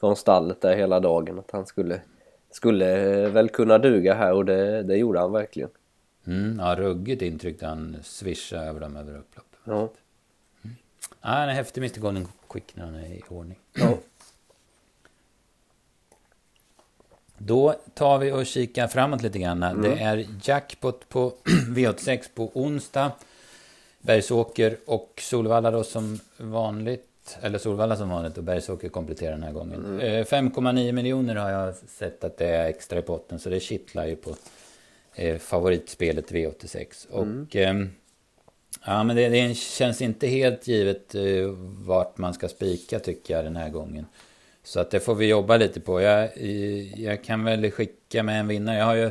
från 0.00 0.16
stallet 0.16 0.60
där 0.60 0.76
hela 0.76 1.00
dagen 1.00 1.38
att 1.38 1.50
han 1.50 1.66
skulle, 1.66 2.00
skulle 2.50 2.96
väl 3.28 3.48
kunna 3.48 3.78
duga 3.78 4.14
här 4.14 4.32
och 4.32 4.44
det, 4.44 4.82
det 4.82 4.96
gjorde 4.96 5.20
han 5.20 5.32
verkligen. 5.32 5.70
Mm, 6.26 6.58
ja, 6.58 6.76
ruggigt 6.76 7.22
intryck 7.22 7.62
han 7.62 7.96
svischade 8.02 8.66
över 8.66 8.80
dem 8.80 8.96
över 8.96 9.18
upploppet. 9.18 9.60
Ja. 9.64 9.78
Mm. 10.62 10.76
Ja, 11.20 11.28
han 11.28 11.48
är 11.48 11.54
häftig 11.54 11.80
Mr 11.80 12.00
Golden 12.00 12.28
Quick 12.48 12.76
när 12.76 12.84
han 12.84 12.94
är 12.94 13.06
i 13.06 13.22
ordning. 13.28 13.58
Ja. 13.72 13.98
Då 17.38 17.74
tar 17.94 18.18
vi 18.18 18.32
och 18.32 18.46
kikar 18.46 18.88
framåt 18.88 19.22
lite 19.22 19.38
grann. 19.38 19.62
Mm. 19.62 19.82
Det 19.82 20.02
är 20.02 20.26
jackpot 20.42 21.08
på 21.08 21.32
V86 21.68 22.24
på 22.34 22.50
onsdag. 22.54 23.12
Bergsåker 24.00 24.76
och 24.86 25.20
Solvalla 25.22 25.70
då 25.70 25.84
som 25.84 26.20
vanligt 26.36 27.09
eller 27.40 27.58
Solvalla 27.58 27.96
som 27.96 28.08
vanligt 28.08 28.38
och 28.38 28.44
Bergsåker 28.44 28.88
kompletterar 28.88 29.32
den 29.32 29.42
här 29.42 29.52
gången. 29.52 29.84
Mm. 29.84 30.24
5,9 30.24 30.86
eh, 30.86 30.92
miljoner 30.92 31.36
har 31.36 31.50
jag 31.50 31.74
sett 31.74 32.24
att 32.24 32.38
det 32.38 32.46
är 32.46 32.66
extra 32.66 32.98
i 32.98 33.02
potten 33.02 33.38
så 33.38 33.50
det 33.50 33.60
kittlar 33.60 34.06
ju 34.06 34.16
på 34.16 34.36
eh, 35.14 35.38
favoritspelet 35.38 36.32
V86. 36.32 37.06
Mm. 37.12 37.46
Och 37.46 37.56
eh, 37.56 37.74
ja, 38.86 39.04
men 39.04 39.16
det, 39.16 39.28
det, 39.28 39.56
känns 39.56 40.02
inte 40.02 40.26
helt 40.26 40.66
givet 40.66 41.14
eh, 41.14 41.22
vart 41.86 42.18
man 42.18 42.34
ska 42.34 42.48
spika 42.48 42.98
tycker 42.98 43.34
jag 43.34 43.44
den 43.44 43.56
här 43.56 43.70
gången. 43.70 44.06
Så 44.62 44.80
att 44.80 44.90
det 44.90 45.00
får 45.00 45.14
vi 45.14 45.26
jobba 45.26 45.56
lite 45.56 45.80
på. 45.80 46.00
Jag, 46.00 46.38
jag 46.96 47.24
kan 47.24 47.44
väl 47.44 47.70
skicka 47.70 48.22
med 48.22 48.40
en 48.40 48.48
vinnare. 48.48 48.78
Jag 48.78 48.84
har 48.84 48.94
ju 48.94 49.10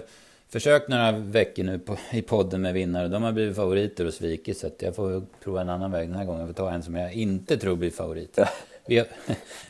försökt 0.51 0.89
några 0.89 1.11
veckor 1.11 1.63
nu 1.63 1.79
på, 1.79 1.97
i 2.11 2.21
podden 2.21 2.61
med 2.61 2.73
vinnare. 2.73 3.07
De 3.07 3.23
har 3.23 3.31
blivit 3.31 3.55
favoriter 3.55 4.05
och 4.05 4.13
svikit. 4.13 4.57
Så 4.57 4.69
jag 4.79 4.95
får 4.95 5.23
prova 5.43 5.61
en 5.61 5.69
annan 5.69 5.91
väg 5.91 6.07
den 6.07 6.17
här 6.17 6.25
gången. 6.25 6.39
Jag 6.39 6.49
får 6.49 6.53
ta 6.53 6.71
en 6.71 6.83
som 6.83 6.95
jag 6.95 7.13
inte 7.13 7.57
tror 7.57 7.75
blir 7.75 7.91
favorit. 7.91 8.39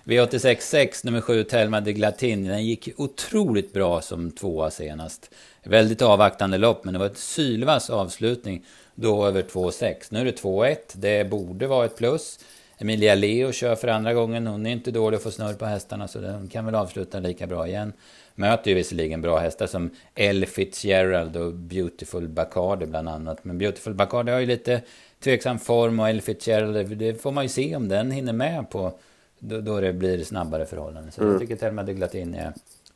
V86.6 0.03 1.05
nummer 1.05 1.21
7 1.21 1.43
Telma 1.43 1.81
de 1.81 1.93
Glatin. 1.93 2.43
Den 2.43 2.65
gick 2.65 2.89
otroligt 2.97 3.73
bra 3.73 4.01
som 4.01 4.31
tvåa 4.31 4.71
senast. 4.71 5.31
Väldigt 5.63 6.01
avvaktande 6.01 6.57
lopp 6.57 6.83
men 6.83 6.93
det 6.93 6.99
var 6.99 7.05
ett 7.05 7.17
sylvass 7.17 7.89
avslutning. 7.89 8.65
Då 8.95 9.25
över 9.25 9.41
2,6. 9.41 9.95
Nu 10.09 10.19
är 10.19 10.25
det 10.25 10.41
2,1. 10.41 10.75
Det 10.93 11.29
borde 11.29 11.67
vara 11.67 11.85
ett 11.85 11.97
plus. 11.97 12.39
Emilia 12.77 13.15
Leo 13.15 13.51
kör 13.51 13.75
för 13.75 13.87
andra 13.87 14.13
gången. 14.13 14.47
Hon 14.47 14.65
är 14.65 14.71
inte 14.71 14.91
dålig 14.91 15.17
att 15.17 15.23
få 15.23 15.31
snurr 15.31 15.53
på 15.53 15.65
hästarna 15.65 16.07
så 16.07 16.19
hon 16.19 16.47
kan 16.47 16.65
väl 16.65 16.75
avsluta 16.75 17.19
lika 17.19 17.47
bra 17.47 17.67
igen 17.67 17.93
möter 18.39 18.71
ju 18.71 18.75
visserligen 18.75 19.21
bra 19.21 19.37
hästar 19.37 19.67
som 19.67 19.89
Elle 20.15 20.45
Fitzgerald 20.45 21.37
och 21.37 21.53
Beautiful 21.53 22.27
Bacardi 22.27 22.85
bland 22.85 23.09
annat. 23.09 23.45
Men 23.45 23.57
Beautiful 23.57 23.93
Bacardi 23.93 24.31
har 24.31 24.39
ju 24.39 24.45
lite 24.45 24.81
tveksam 25.19 25.59
form 25.59 25.99
och 25.99 26.09
Elle 26.09 26.21
Fitzgerald, 26.21 26.97
det 26.97 27.21
får 27.21 27.31
man 27.31 27.43
ju 27.43 27.49
se 27.49 27.75
om 27.75 27.87
den 27.87 28.11
hinner 28.11 28.33
med 28.33 28.69
på 28.69 28.93
då, 29.39 29.61
då 29.61 29.79
det 29.79 29.93
blir 29.93 30.23
snabbare 30.23 30.65
förhållanden. 30.65 31.11
Så 31.11 31.21
mm. 31.21 31.33
jag 31.33 31.41
tycker 31.41 31.55
Telma 31.55 31.83
de 31.83 31.93
Glatin 31.93 32.35
är 32.35 32.53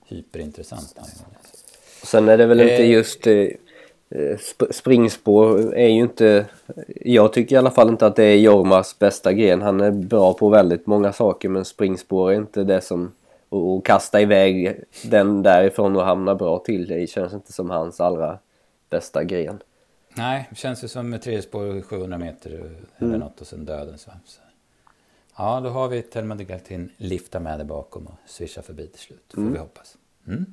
hyperintressant. 0.07 0.95
Sen 2.03 2.29
är 2.29 2.37
det 2.37 2.45
väl 2.45 2.61
inte 2.61 2.73
eh. 2.73 2.89
just 2.89 3.27
eh, 3.27 3.47
springspår 4.71 5.75
är 5.75 5.87
ju 5.87 6.01
inte... 6.01 6.45
Jag 7.01 7.33
tycker 7.33 7.55
i 7.55 7.59
alla 7.59 7.71
fall 7.71 7.89
inte 7.89 8.05
att 8.05 8.15
det 8.15 8.23
är 8.23 8.37
Jormas 8.37 8.99
bästa 8.99 9.33
gren. 9.33 9.61
Han 9.61 9.81
är 9.81 9.91
bra 9.91 10.33
på 10.33 10.49
väldigt 10.49 10.87
många 10.87 11.13
saker 11.13 11.49
men 11.49 11.65
springspår 11.65 12.31
är 12.31 12.35
inte 12.35 12.63
det 12.63 12.81
som 12.81 13.11
och, 13.53 13.75
och 13.75 13.85
kasta 13.85 14.21
iväg 14.21 14.83
den 15.03 15.43
därifrån 15.43 15.95
och 15.95 16.05
hamna 16.05 16.35
bra 16.35 16.59
till. 16.59 16.87
Det 16.87 17.07
känns 17.07 17.33
inte 17.33 17.53
som 17.53 17.69
hans 17.69 17.99
allra 17.99 18.39
bästa 18.89 19.23
gren. 19.23 19.59
Nej, 20.15 20.47
det 20.49 20.55
känns 20.55 20.83
ju 20.83 20.87
som 20.87 21.13
ett 21.13 21.21
tredjespår 21.21 21.81
700 21.81 22.17
meter 22.17 22.49
eller 22.49 22.71
mm. 22.99 23.19
något 23.19 23.41
och 23.41 23.47
sen 23.47 23.65
döden. 23.65 23.97
Så. 23.97 24.11
Ja, 25.37 25.59
då 25.59 25.69
har 25.69 25.87
vi 25.87 26.01
Telma 26.01 26.35
de 26.35 26.43
Galtin 26.43 26.91
lifta 26.97 27.39
med 27.39 27.59
det 27.59 27.65
bakom 27.65 28.07
och 28.07 28.13
swisha 28.25 28.61
förbi 28.61 28.87
till 28.87 28.99
slut. 28.99 29.31
Får 29.33 29.41
mm. 29.41 29.53
vi 29.53 29.59
hoppas. 29.59 29.97
Mm. 30.27 30.45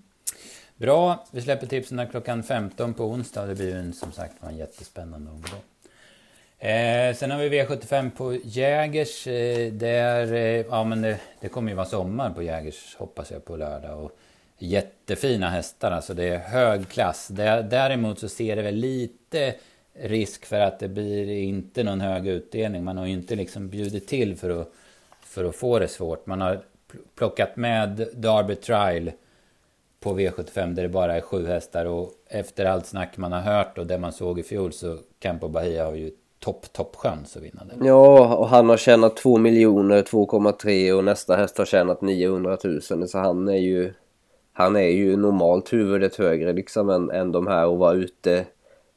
Bra, 0.77 1.27
vi 1.31 1.43
släpper 1.43 1.67
tipsen 1.67 2.07
klockan 2.11 2.43
15 2.43 2.95
på 2.95 3.05
onsdag. 3.05 3.47
Det 3.47 3.55
blir 3.55 3.67
ju 3.67 3.81
en, 3.81 3.93
som 3.93 4.13
sagt 4.13 4.35
en 4.43 4.57
jättespännande 4.57 5.31
omgång. 5.31 5.61
Eh, 6.63 7.15
sen 7.15 7.31
har 7.31 7.39
vi 7.39 7.49
V75 7.49 8.11
på 8.11 8.35
Jägers. 8.35 9.27
Eh, 9.27 9.73
där, 9.73 10.33
eh, 10.33 10.41
ja, 10.71 10.85
men 10.85 11.03
det, 11.03 11.21
det, 11.41 11.49
kommer 11.49 11.71
ju 11.71 11.77
vara 11.77 11.87
sommar 11.87 12.31
på 12.31 12.43
Jägers 12.43 12.97
hoppas 12.97 13.31
jag 13.31 13.45
på 13.45 13.57
lördag. 13.57 14.05
Och 14.05 14.19
jättefina 14.59 15.49
hästar, 15.49 15.91
alltså 15.91 16.15
det 16.15 16.25
är 16.25 16.39
hög 16.39 16.89
klass. 16.89 17.29
Däremot 17.29 18.19
så 18.19 18.29
ser 18.29 18.57
det 18.57 18.63
väl 18.63 18.75
lite 18.75 19.55
risk 19.93 20.47
för 20.47 20.61
att 20.61 20.79
det 20.79 20.89
blir 20.89 21.31
inte 21.31 21.83
någon 21.83 22.01
hög 22.01 22.27
utdelning. 22.27 22.85
Man 22.85 22.97
har 22.97 23.07
ju 23.07 23.13
inte 23.13 23.37
liksom 23.37 23.69
bjudit 23.69 24.09
till 24.09 24.37
för 24.37 24.61
att, 24.61 24.73
för 25.21 25.45
att 25.45 25.57
få 25.57 25.79
det 25.79 25.89
svårt. 25.89 26.27
Man 26.27 26.41
har 26.41 26.61
plockat 27.15 27.57
med 27.57 28.09
Derby 28.15 28.55
Trial 28.55 29.13
på 30.01 30.19
V75 30.19 30.75
där 30.75 30.83
det 30.83 30.89
bara 30.89 31.17
är 31.17 31.21
sju 31.21 31.47
hästar 31.47 31.85
och 31.85 32.13
efter 32.27 32.65
allt 32.65 32.87
snack 32.87 33.17
man 33.17 33.33
har 33.33 33.41
hört 33.41 33.79
och 33.79 33.87
det 33.87 33.99
man 33.99 34.13
såg 34.13 34.39
i 34.39 34.43
fjol 34.43 34.73
så 34.73 34.99
Campo 35.19 35.49
Bahia 35.49 35.85
har 35.85 35.95
ju 35.95 36.11
topp, 36.41 36.73
topp 36.73 36.97
chans 36.97 37.37
att 37.37 37.43
vinna 37.43 37.65
den. 37.65 37.87
Ja, 37.87 38.35
och 38.37 38.49
han 38.49 38.69
har 38.69 38.77
tjänat 38.77 39.17
2 39.17 39.39
miljoner, 39.39 40.03
2,3 40.03 40.93
och 40.93 41.05
nästa 41.05 41.37
häst 41.37 41.59
har 41.59 41.65
tjänat 41.65 42.03
900 42.03 42.59
000. 42.65 43.09
Så 43.09 43.19
han 43.19 43.49
är 43.49 43.57
ju... 43.57 43.93
han 44.53 44.77
är 44.77 44.89
ju 44.89 45.17
normalt 45.17 45.73
huvudet 45.73 46.17
högre 46.17 46.53
liksom 46.53 46.91
än, 46.91 47.11
än 47.11 47.33
de 47.33 47.47
här 47.47 47.67
och 47.67 47.79
var 47.79 47.95
ute 47.95 48.45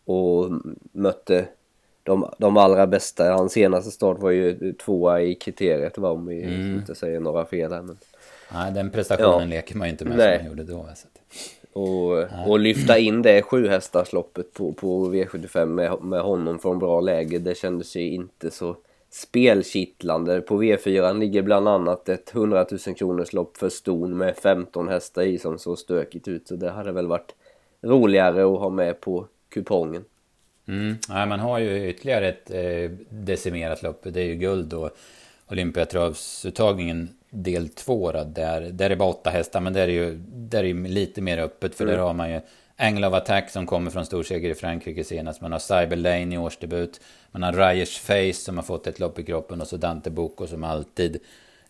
och 0.06 0.52
mötte 0.92 1.46
de, 2.04 2.30
de 2.38 2.58
allra 2.58 2.88
bästa. 2.88 3.34
Hans 3.34 3.54
senaste 3.54 3.92
start 3.92 4.20
var 4.20 4.32
ju 4.32 4.74
tvåa 4.74 5.22
i 5.22 5.36
kriteriet 5.36 5.98
va, 5.98 6.10
om 6.10 6.26
vi 6.26 6.44
mm. 6.44 6.76
inte 6.76 6.96
säger 6.96 7.20
några 7.20 7.46
fel 7.46 7.74
här. 7.74 7.82
Men... 7.82 7.98
Nej, 8.54 8.72
den 8.72 8.90
prestationen 8.90 9.50
ja. 9.50 9.56
leker 9.56 9.78
man 9.78 9.88
ju 9.88 9.92
inte 9.92 10.06
med 10.06 10.18
Nej. 10.18 10.38
som 10.38 10.48
han 10.48 10.58
gjorde 10.58 10.74
då. 10.74 10.88
Så. 10.96 11.08
Och, 11.74 12.48
och 12.48 12.60
lyfta 12.60 12.98
in 12.98 13.22
det 13.22 13.42
sjuhästarsloppet 13.42 14.54
på, 14.54 14.74
på 14.74 15.14
V75 15.14 15.66
med, 15.66 16.02
med 16.02 16.22
honom 16.22 16.60
från 16.60 16.80
bra 16.80 17.02
läge, 17.02 17.40
det 17.40 17.58
kändes 17.58 17.96
ju 17.96 18.14
inte 18.14 18.52
så 18.52 18.76
spelkittlande. 19.10 20.42
På 20.42 20.64
V4 20.64 21.20
ligger 21.20 21.42
bland 21.42 21.68
annat 21.68 22.10
ett 22.10 22.36
100 22.36 22.66
000 22.88 22.96
kronors 22.96 23.34
lopp 23.34 23.58
för 23.58 23.70
ston 23.70 24.18
med 24.18 24.36
15 24.38 24.88
hästar 24.88 25.22
i 25.22 25.38
som 25.38 25.60
såg 25.60 25.78
stökigt 25.78 26.28
ut. 26.28 26.48
Så 26.48 26.56
det 26.56 26.70
hade 26.70 26.92
väl 26.92 27.08
varit 27.08 27.36
roligare 27.82 28.44
att 28.44 28.60
ha 28.60 28.70
med 28.70 29.02
på 29.02 29.28
kupongen. 29.50 30.06
Mm. 30.68 30.96
Ja, 31.10 31.26
man 31.26 31.40
har 31.40 31.60
ju 31.60 31.90
ytterligare 31.90 32.30
ett 32.30 32.52
eh, 32.52 32.98
decimerat 33.10 33.84
lopp. 33.84 34.02
Det 34.04 34.22
är 34.22 34.26
ju 34.26 34.36
guld 34.36 34.74
och 34.74 34.90
Olympiatravsuttagningen 35.48 37.10
del 37.34 37.70
2 37.70 38.12
där, 38.12 38.62
där 38.62 38.90
är 38.90 38.96
bara 38.96 39.10
åtta 39.10 39.30
hästar. 39.30 39.62
Men 39.62 39.74
där 39.74 39.82
är 39.82 39.88
ju 39.88 40.20
där 40.28 40.64
är 40.64 40.74
lite 40.74 41.22
mer 41.22 41.38
öppet. 41.38 41.76
För 41.76 41.84
mm. 41.84 41.96
där 41.96 42.04
har 42.04 42.14
man 42.14 42.32
ju 42.32 42.42
Angle 42.76 43.08
of 43.08 43.14
Attack 43.14 43.50
som 43.50 43.66
kommer 43.66 43.92
från 43.92 44.06
storseger 44.06 44.50
i 44.50 44.56
Frankrike 44.56 45.04
senast. 45.04 45.42
Man 45.42 45.52
har 45.52 45.60
Cyber 45.60 45.96
Lane 45.96 46.36
i 46.36 46.38
årsdebut. 46.38 47.02
Man 47.32 47.44
har 47.44 47.54
Ryers 47.54 48.00
Face 48.00 48.44
som 48.46 48.58
har 48.58 48.64
fått 48.64 48.88
ett 48.88 49.00
lopp 49.00 49.20
i 49.20 49.24
kroppen. 49.24 49.62
Och 49.62 49.68
så 49.68 49.78
Dante 49.78 50.10
Bocco 50.10 50.48
som 50.48 50.64
alltid 50.64 51.20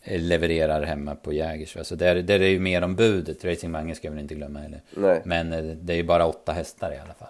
eh, 0.02 0.20
levererar 0.20 0.82
hemma 0.82 1.14
på 1.14 1.32
Jägers. 1.32 1.76
Så 1.82 1.94
där, 1.94 2.14
där 2.14 2.34
är 2.34 2.38
det 2.38 2.48
ju 2.48 2.60
mer 2.60 2.82
om 2.82 2.94
budet. 2.94 3.44
Racing 3.44 3.72
Mange 3.72 3.94
ska 3.94 4.10
vi 4.10 4.20
inte 4.20 4.34
glömma 4.34 4.58
heller. 4.58 4.80
Nej. 4.90 5.22
Men 5.24 5.52
eh, 5.52 5.64
det 5.64 5.92
är 5.92 5.96
ju 5.96 6.04
bara 6.04 6.26
åtta 6.26 6.52
hästar 6.52 6.92
i 6.92 6.98
alla 6.98 7.14
fall. 7.14 7.28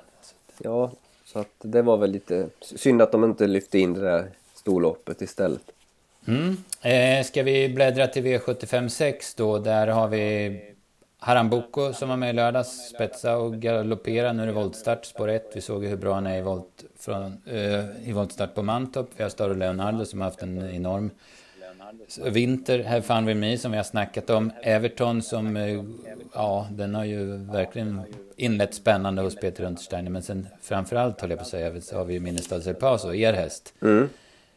Ja, 0.59 0.91
så 1.25 1.39
att 1.39 1.55
det 1.63 1.83
var 1.83 1.97
väl 1.97 2.11
lite 2.11 2.49
synd 2.61 3.03
att 3.03 3.13
de 3.13 3.25
inte 3.25 3.47
lyfte 3.47 3.79
in 3.79 3.95
det 3.95 4.01
där 4.01 4.31
storloppet 4.55 5.23
istället. 5.23 5.74
Mm. 6.27 6.57
Eh, 6.83 7.25
ska 7.25 7.43
vi 7.43 7.69
bläddra 7.69 8.07
till 8.07 8.25
V75 8.25 8.89
6 8.89 9.35
då? 9.35 9.59
Där 9.59 9.87
har 9.87 10.09
vi 10.09 10.61
Haramboko 11.19 11.93
som 11.93 12.09
var 12.09 12.17
med 12.17 12.31
i 12.31 12.33
lördags, 12.33 12.89
spetsa 12.95 13.37
och 13.37 13.57
galoppera. 13.57 14.33
Nu 14.33 14.43
är 14.43 14.47
det 14.47 14.53
voltstart, 14.53 15.05
spår 15.05 15.29
1. 15.29 15.51
Vi 15.55 15.61
såg 15.61 15.85
ju 15.85 15.89
hur 15.91 15.97
bra 15.97 16.15
han 16.15 16.27
är 16.27 16.39
i, 16.39 16.43
volt, 16.43 16.85
från, 16.99 17.43
eh, 17.47 18.09
i 18.09 18.13
voltstart 18.13 18.55
på 18.55 18.63
Mantorp. 18.63 19.09
Vi 19.17 19.23
har 19.23 19.31
Staro 19.31 19.55
Leonardo 19.55 20.05
som 20.05 20.21
har 20.21 20.29
haft 20.29 20.43
en 20.43 20.71
enorm 20.71 21.11
vinter. 22.31 22.83
Här 22.83 23.01
fann 23.01 23.27
vi 23.27 23.35
mig 23.35 23.59
som 23.59 23.71
vi 23.71 23.77
har 23.77 23.85
snackat 23.85 24.31
om. 24.31 24.53
Everton 24.63 25.23
som, 25.23 25.57
eh, 25.57 25.85
ja, 26.35 26.69
den 26.71 26.95
har 26.95 27.05
ju 27.05 27.37
verkligen 27.37 28.01
inlett 28.37 28.75
spännande 28.75 29.23
hos 29.23 29.37
Peter 29.37 29.65
Untersteiner. 29.65 30.11
Men 30.11 30.23
sen 30.23 30.49
framförallt, 30.63 31.21
håller 31.21 31.33
jag 31.33 31.39
på 31.39 31.43
att 31.43 31.49
säga, 31.49 31.81
så 31.81 31.97
har 31.97 32.05
vi 32.05 32.15
ju 32.15 32.21
Minnestad 32.21 32.67
El 32.67 33.15
er 33.15 33.33
häst. 33.33 33.75
Mm. 33.83 34.09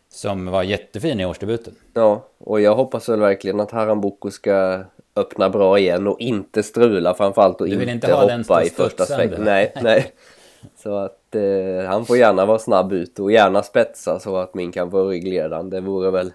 Som 0.09 0.45
var 0.45 0.63
jättefin 0.63 1.19
i 1.19 1.25
årsdebuten. 1.25 1.73
Ja, 1.93 2.27
och 2.37 2.61
jag 2.61 2.75
hoppas 2.75 3.09
väl 3.09 3.19
verkligen 3.19 3.59
att 3.59 3.71
Harambuco 3.71 4.31
ska 4.31 4.83
öppna 5.15 5.49
bra 5.49 5.79
igen 5.79 6.07
och 6.07 6.19
inte 6.19 6.63
strula 6.63 7.13
framförallt 7.13 7.61
och 7.61 7.67
inte, 7.67 7.91
inte 7.91 8.13
hoppa 8.13 8.63
i 8.63 8.69
första 8.69 9.05
sväng. 9.05 9.31
Nej, 9.37 9.73
nej. 9.81 10.13
Så 10.75 10.95
att 10.95 11.35
eh, 11.35 11.87
han 11.87 12.05
får 12.05 12.17
gärna 12.17 12.45
vara 12.45 12.59
snabb 12.59 12.93
ut 12.93 13.19
och 13.19 13.31
gärna 13.31 13.63
spetsa 13.63 14.19
så 14.19 14.37
att 14.37 14.53
min 14.53 14.71
kan 14.71 14.91
få 14.91 15.09
ryggledaren. 15.09 15.69
Det 15.69 15.81
vore 15.81 16.11
väl 16.11 16.27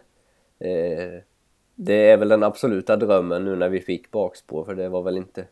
eh, 0.58 1.22
det 1.74 2.11
är 2.11 2.16
väl 2.16 2.28
den 2.28 2.42
absoluta 2.42 2.96
drömmen 2.96 3.44
nu 3.44 3.56
när 3.56 3.68
vi 3.68 3.80
fick 3.80 4.11
bakspår 4.11 4.64
för 4.64 4.74
det 4.74 4.88
var 4.88 5.02
väl 5.02 5.16
inte 5.16 5.44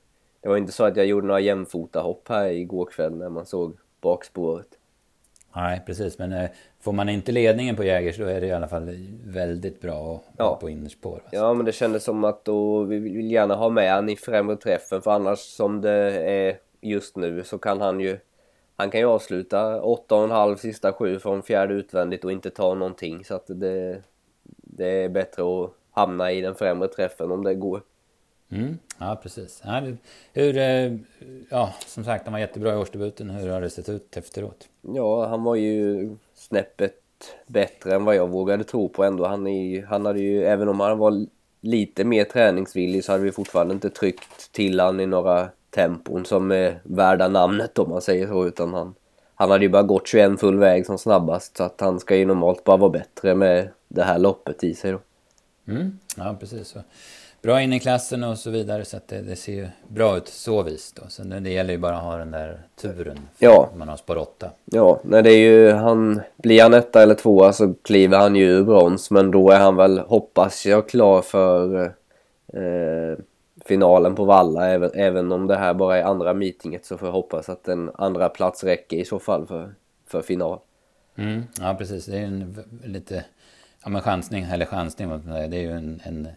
det 0.42 0.48
var 0.48 0.56
inte 0.56 0.72
så 0.72 0.84
att 0.84 0.96
jag 0.96 1.06
gjorde 1.06 1.26
några 1.26 1.40
jämfota 1.40 2.00
hopp 2.00 2.28
här 2.28 2.46
igår 2.46 2.86
kväll 2.86 3.16
när 3.16 3.28
man 3.28 3.46
såg 3.46 3.76
bakspåret. 4.00 4.66
Nej, 5.56 5.82
precis. 5.86 6.18
Men 6.18 6.32
eh, 6.32 6.50
får 6.80 6.92
man 6.92 7.08
inte 7.08 7.32
ledningen 7.32 7.76
på 7.76 7.84
Jägers 7.84 8.18
då 8.18 8.24
är 8.24 8.40
det 8.40 8.46
i 8.46 8.52
alla 8.52 8.68
fall 8.68 8.96
väldigt 9.24 9.80
bra 9.80 10.14
att 10.14 10.34
ja. 10.36 10.58
på 10.60 10.70
innerspår. 10.70 11.14
Alltså. 11.14 11.36
Ja, 11.36 11.54
men 11.54 11.66
det 11.66 11.72
kändes 11.72 12.04
som 12.04 12.24
att 12.24 12.44
då 12.44 12.82
vi 12.82 12.98
vill 12.98 13.30
gärna 13.30 13.54
ha 13.54 13.68
med 13.68 13.92
han 13.92 14.08
i 14.08 14.16
främre 14.16 14.56
träffen 14.56 15.02
för 15.02 15.10
annars 15.10 15.38
som 15.38 15.80
det 15.80 16.22
är 16.30 16.58
just 16.80 17.16
nu 17.16 17.44
så 17.44 17.58
kan 17.58 17.80
han 17.80 18.00
ju 18.00 18.18
han 18.76 18.90
kan 18.90 19.00
ju 19.00 19.06
avsluta 19.06 19.80
8,5 19.80 20.56
sista 20.56 20.92
sju 20.92 21.18
från 21.18 21.42
fjärde 21.42 21.74
utvändigt 21.74 22.24
och 22.24 22.32
inte 22.32 22.50
ta 22.50 22.74
någonting 22.74 23.24
så 23.24 23.34
att 23.34 23.46
det, 23.46 24.02
det 24.62 25.04
är 25.04 25.08
bättre 25.08 25.42
att 25.42 25.70
hamna 25.90 26.32
i 26.32 26.40
den 26.40 26.54
främre 26.54 26.88
träffen 26.88 27.30
om 27.30 27.44
det 27.44 27.54
går. 27.54 27.82
Mm, 28.52 28.78
ja, 28.98 29.20
precis. 29.22 29.62
Ja, 29.64 29.82
hur, 30.32 30.56
eh, 30.56 30.92
ja, 31.50 31.74
som 31.86 32.04
sagt, 32.04 32.24
han 32.24 32.32
var 32.32 32.40
jättebra 32.40 32.72
i 32.72 32.76
årsdebuten. 32.76 33.30
Hur 33.30 33.48
har 33.48 33.60
det 33.60 33.70
sett 33.70 33.88
ut 33.88 34.16
efteråt? 34.16 34.68
Ja, 34.80 35.26
han 35.26 35.42
var 35.42 35.54
ju 35.54 36.10
snäppet 36.34 36.94
bättre 37.46 37.94
än 37.94 38.04
vad 38.04 38.16
jag 38.16 38.28
vågade 38.28 38.64
tro 38.64 38.88
på 38.88 39.04
ändå. 39.04 39.26
Han, 39.26 39.46
är, 39.46 39.86
han 39.86 40.06
hade 40.06 40.20
ju, 40.20 40.44
även 40.44 40.68
om 40.68 40.80
han 40.80 40.98
var 40.98 41.26
lite 41.60 42.04
mer 42.04 42.24
träningsvillig 42.24 43.04
så 43.04 43.12
hade 43.12 43.24
vi 43.24 43.32
fortfarande 43.32 43.74
inte 43.74 43.90
tryckt 43.90 44.52
till 44.52 44.80
han 44.80 45.00
i 45.00 45.06
några 45.06 45.48
tempon 45.70 46.24
som 46.24 46.50
är 46.50 46.80
värda 46.82 47.28
namnet 47.28 47.78
om 47.78 47.90
man 47.90 48.02
säger 48.02 48.26
så. 48.26 48.46
Utan 48.46 48.74
han, 48.74 48.94
han 49.34 49.50
hade 49.50 49.64
ju 49.64 49.70
bara 49.70 49.82
gått 49.82 50.08
21 50.08 50.40
full 50.40 50.58
väg 50.58 50.86
som 50.86 50.98
snabbast 50.98 51.56
så 51.56 51.64
att 51.64 51.80
han 51.80 52.00
ska 52.00 52.16
ju 52.16 52.26
normalt 52.26 52.64
bara 52.64 52.76
vara 52.76 52.90
bättre 52.90 53.34
med 53.34 53.68
det 53.88 54.02
här 54.02 54.18
loppet 54.18 54.64
i 54.64 54.74
sig 54.74 54.92
då. 54.92 55.00
Mm, 55.72 55.98
ja, 56.16 56.36
precis. 56.40 56.68
Så 56.68 56.78
bra 57.42 57.62
in 57.62 57.72
i 57.72 57.80
klassen 57.80 58.24
och 58.24 58.38
så 58.38 58.50
vidare. 58.50 58.84
Så 58.84 58.96
att 58.96 59.08
det, 59.08 59.22
det 59.22 59.36
ser 59.36 59.52
ju 59.52 59.68
bra 59.88 60.16
ut 60.16 60.28
så 60.28 60.62
vis 60.62 60.92
då. 60.92 61.02
Så 61.08 61.22
det 61.22 61.50
gäller 61.50 61.72
ju 61.72 61.78
bara 61.78 61.96
att 61.96 62.02
ha 62.02 62.16
den 62.16 62.30
där 62.30 62.60
turen. 62.80 63.18
Ja. 63.38 63.70
Man 63.76 63.88
har 63.88 63.96
spår 63.96 64.16
8. 64.16 64.50
Ja, 64.64 65.00
nej 65.04 65.22
det 65.22 65.30
är 65.30 65.38
ju 65.38 65.72
han. 65.72 66.20
Blir 66.36 66.62
han 66.62 66.74
etta 66.74 67.02
eller 67.02 67.14
tvåa 67.14 67.52
så 67.52 67.74
kliver 67.82 68.18
han 68.18 68.36
ju 68.36 68.44
ur 68.44 68.64
brons. 68.64 69.10
Men 69.10 69.30
då 69.30 69.50
är 69.50 69.58
han 69.58 69.76
väl, 69.76 69.98
hoppas 69.98 70.66
jag, 70.66 70.88
klar 70.88 71.22
för 71.22 71.84
eh, 72.52 73.18
finalen 73.64 74.14
på 74.14 74.24
Valla. 74.24 74.68
Även, 74.68 74.90
även 74.94 75.32
om 75.32 75.46
det 75.46 75.56
här 75.56 75.74
bara 75.74 75.98
är 75.98 76.02
andra 76.02 76.34
meetinget 76.34 76.84
så 76.86 76.98
får 76.98 77.08
jag 77.08 77.12
hoppas 77.12 77.48
att 77.48 77.68
en 77.68 77.90
andra 77.94 78.28
plats 78.28 78.64
räcker 78.64 78.96
i 78.96 79.04
så 79.04 79.18
fall 79.18 79.46
för, 79.46 79.74
för 80.06 80.22
final. 80.22 80.58
Mm, 81.16 81.42
ja, 81.60 81.74
precis. 81.78 82.06
Det 82.06 82.18
är 82.18 82.24
en 82.24 82.64
lite... 82.84 83.24
Ja, 83.82 83.88
men 83.88 84.02
chansning, 84.02 84.44
eller 84.44 84.66
chansning, 84.66 85.08
det 85.24 85.56
är 85.56 85.60
ju 85.60 85.72
en, 85.72 86.00
en 86.04 86.28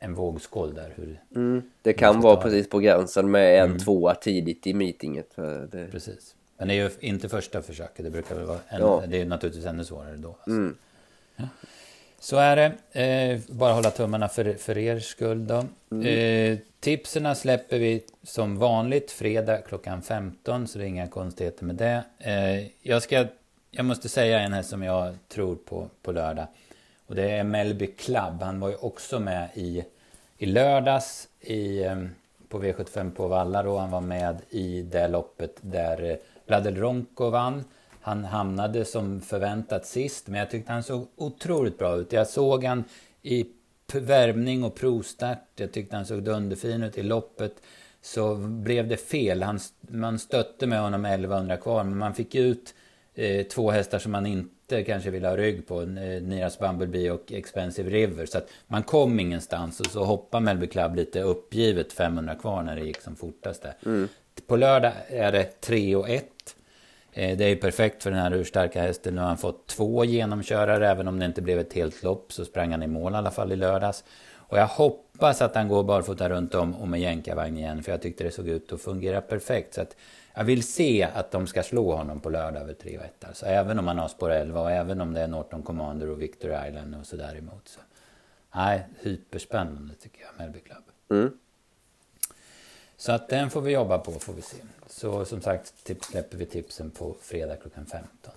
en 0.00 0.14
vågskål 0.14 0.74
där. 0.74 0.92
Hur 0.96 1.20
mm, 1.34 1.62
det 1.82 1.92
kan 1.92 2.20
vara 2.20 2.36
precis 2.36 2.68
på 2.68 2.78
gränsen 2.78 3.30
med 3.30 3.58
en 3.58 3.66
mm. 3.66 3.78
tvåa 3.78 4.14
tidigt 4.14 4.66
i 4.66 4.74
meetinget. 4.74 5.36
Det... 5.70 5.88
Precis. 5.90 6.34
Men 6.58 6.68
det 6.68 6.74
är 6.74 6.76
ju 6.76 6.90
inte 7.00 7.28
första 7.28 7.62
försöket. 7.62 8.04
Det 8.04 8.10
brukar 8.10 8.34
väl 8.34 8.44
vara 8.44 8.58
en, 8.68 8.80
ja. 8.80 9.02
Det 9.08 9.20
är 9.20 9.26
naturligtvis 9.26 9.66
ännu 9.66 9.84
svårare 9.84 10.16
då. 10.16 10.28
Alltså. 10.28 10.50
Mm. 10.50 10.76
Ja. 11.36 11.44
Så 12.20 12.36
är 12.36 12.56
det. 12.56 13.00
Eh, 13.02 13.40
bara 13.56 13.72
hålla 13.72 13.90
tummarna 13.90 14.28
för, 14.28 14.54
för 14.54 14.78
er 14.78 14.98
skull 14.98 15.46
då. 15.46 15.64
Mm. 15.90 16.06
Eh, 16.06 16.58
tipserna 16.80 17.34
släpper 17.34 17.78
vi 17.78 18.02
som 18.22 18.58
vanligt 18.58 19.10
fredag 19.10 19.56
klockan 19.56 20.02
15. 20.02 20.66
Så 20.66 20.78
det 20.78 20.84
är 20.84 20.88
inga 20.88 21.08
konstigheter 21.08 21.64
med 21.64 21.76
det. 21.76 22.04
Eh, 22.18 22.66
jag, 22.82 23.02
ska, 23.02 23.26
jag 23.70 23.84
måste 23.84 24.08
säga 24.08 24.40
en 24.40 24.52
här 24.52 24.62
som 24.62 24.82
jag 24.82 25.14
tror 25.28 25.56
på 25.56 25.88
på 26.02 26.12
lördag. 26.12 26.46
Och 27.10 27.16
det 27.16 27.30
är 27.30 27.44
Melby 27.44 27.86
Club. 27.86 28.42
Han 28.42 28.60
var 28.60 28.68
ju 28.68 28.76
också 28.76 29.20
med 29.20 29.48
i, 29.54 29.84
i 30.38 30.46
lördags 30.46 31.28
i, 31.40 31.84
ehm, 31.84 32.10
på 32.48 32.62
V75 32.62 33.10
på 33.14 33.28
Valla 33.28 33.62
då. 33.62 33.78
Han 33.78 33.90
var 33.90 34.00
med 34.00 34.38
i 34.50 34.82
det 34.82 35.08
loppet 35.08 35.56
där 35.60 36.10
eh, 36.10 36.16
Vladel 36.46 36.76
Ronko 36.76 37.30
vann. 37.30 37.64
Han 38.00 38.24
hamnade 38.24 38.84
som 38.84 39.20
förväntat 39.20 39.86
sist, 39.86 40.28
men 40.28 40.40
jag 40.40 40.50
tyckte 40.50 40.72
han 40.72 40.82
såg 40.82 41.06
otroligt 41.16 41.78
bra 41.78 41.96
ut. 41.96 42.12
Jag 42.12 42.28
såg 42.28 42.64
han 42.64 42.84
i 43.22 43.46
värmning 43.92 44.64
och 44.64 44.74
provstart. 44.74 45.48
Jag 45.56 45.72
tyckte 45.72 45.96
han 45.96 46.06
såg 46.06 46.22
dunderfin 46.22 46.82
ut 46.82 46.98
i 46.98 47.02
loppet. 47.02 47.62
Så 48.02 48.34
blev 48.36 48.88
det 48.88 48.96
fel. 48.96 49.42
Han, 49.42 49.60
man 49.80 50.18
stötte 50.18 50.66
med 50.66 50.80
honom 50.80 51.04
1100 51.04 51.56
kvar, 51.56 51.84
men 51.84 51.98
man 51.98 52.14
fick 52.14 52.34
ut 52.34 52.74
eh, 53.14 53.46
två 53.46 53.70
hästar 53.70 53.98
som 53.98 54.12
man 54.12 54.26
inte 54.26 54.54
inte 54.76 54.90
kanske 54.90 55.10
vill 55.10 55.24
ha 55.24 55.36
rygg 55.36 55.66
på, 55.66 55.82
eh, 55.82 55.86
Niras 56.22 56.58
Bumblebee 56.58 57.10
och 57.10 57.32
Expensive 57.32 57.90
River. 57.90 58.26
Så 58.26 58.38
att 58.38 58.48
man 58.66 58.82
kom 58.82 59.20
ingenstans 59.20 59.80
och 59.80 59.86
så 59.86 60.04
hoppade 60.04 60.44
Melby 60.44 60.66
Club 60.66 60.96
lite 60.96 61.22
uppgivet 61.22 61.92
500 61.92 62.34
kvar 62.34 62.62
när 62.62 62.76
det 62.76 62.82
gick 62.82 63.00
som 63.00 63.16
fortast 63.16 63.62
där. 63.62 63.74
Mm. 63.86 64.08
På 64.46 64.56
lördag 64.56 64.92
är 65.08 65.32
det 65.32 65.60
3 65.60 65.96
och 65.96 66.10
1. 66.10 66.24
Eh, 67.12 67.36
det 67.38 67.44
är 67.44 67.48
ju 67.48 67.56
perfekt 67.56 68.02
för 68.02 68.10
den 68.10 68.20
här 68.20 68.34
urstarka 68.34 68.82
hästen. 68.82 69.14
Nu 69.14 69.20
har 69.20 69.28
han 69.28 69.38
fått 69.38 69.66
två 69.66 70.04
genomkörare, 70.04 70.88
även 70.88 71.08
om 71.08 71.18
det 71.18 71.26
inte 71.26 71.42
blev 71.42 71.58
ett 71.58 71.72
helt 71.72 72.02
lopp 72.02 72.32
så 72.32 72.44
sprang 72.44 72.70
han 72.70 72.82
i 72.82 72.86
mål 72.86 73.12
i 73.12 73.16
alla 73.16 73.30
fall 73.30 73.52
i 73.52 73.56
lördags. 73.56 74.04
Och 74.32 74.58
jag 74.58 74.66
hoppas 74.66 75.09
att 75.22 75.54
han 75.54 75.68
går 75.68 75.82
barfota 75.82 76.28
runt 76.28 76.54
om 76.54 76.74
och 76.74 76.88
med 76.88 77.00
jänkarvagn 77.00 77.58
igen, 77.58 77.82
för 77.82 77.92
jag 77.92 78.02
tyckte 78.02 78.24
det 78.24 78.30
såg 78.30 78.48
ut 78.48 78.72
att 78.72 78.80
fungera 78.80 79.20
perfekt. 79.20 79.74
Så 79.74 79.80
att 79.80 79.96
jag 80.34 80.44
vill 80.44 80.62
se 80.62 81.08
att 81.14 81.30
de 81.30 81.46
ska 81.46 81.62
slå 81.62 81.96
honom 81.96 82.20
på 82.20 82.30
lördag 82.30 82.62
över 82.62 82.74
3 82.74 82.96
1. 82.96 83.24
Alltså, 83.24 83.46
även 83.46 83.78
om 83.78 83.86
han 83.86 83.98
har 83.98 84.08
spår 84.08 84.30
11 84.30 84.60
och 84.60 84.70
även 84.70 85.00
om 85.00 85.12
det 85.12 85.20
är 85.20 85.28
Norton 85.28 85.62
Commander 85.62 86.10
och 86.10 86.22
Victor 86.22 86.66
Island 86.68 86.96
och 87.00 87.06
sådär 87.06 87.36
emot. 87.36 87.68
Så. 87.68 87.80
Nej, 88.54 88.86
hyperspännande 89.00 89.94
tycker 89.94 90.20
jag, 90.20 90.30
Melby 90.38 90.60
Club. 90.60 90.84
Mm. 91.10 91.38
Så 92.96 93.12
att 93.12 93.28
den 93.28 93.50
får 93.50 93.60
vi 93.60 93.72
jobba 93.72 93.98
på 93.98 94.12
får 94.12 94.32
vi 94.32 94.42
se. 94.42 94.56
Så 94.86 95.24
som 95.24 95.40
sagt 95.40 95.84
tips, 95.84 96.06
släpper 96.06 96.36
vi 96.36 96.46
tipsen 96.46 96.90
på 96.90 97.16
fredag 97.20 97.56
klockan 97.56 97.86
15. 97.86 98.32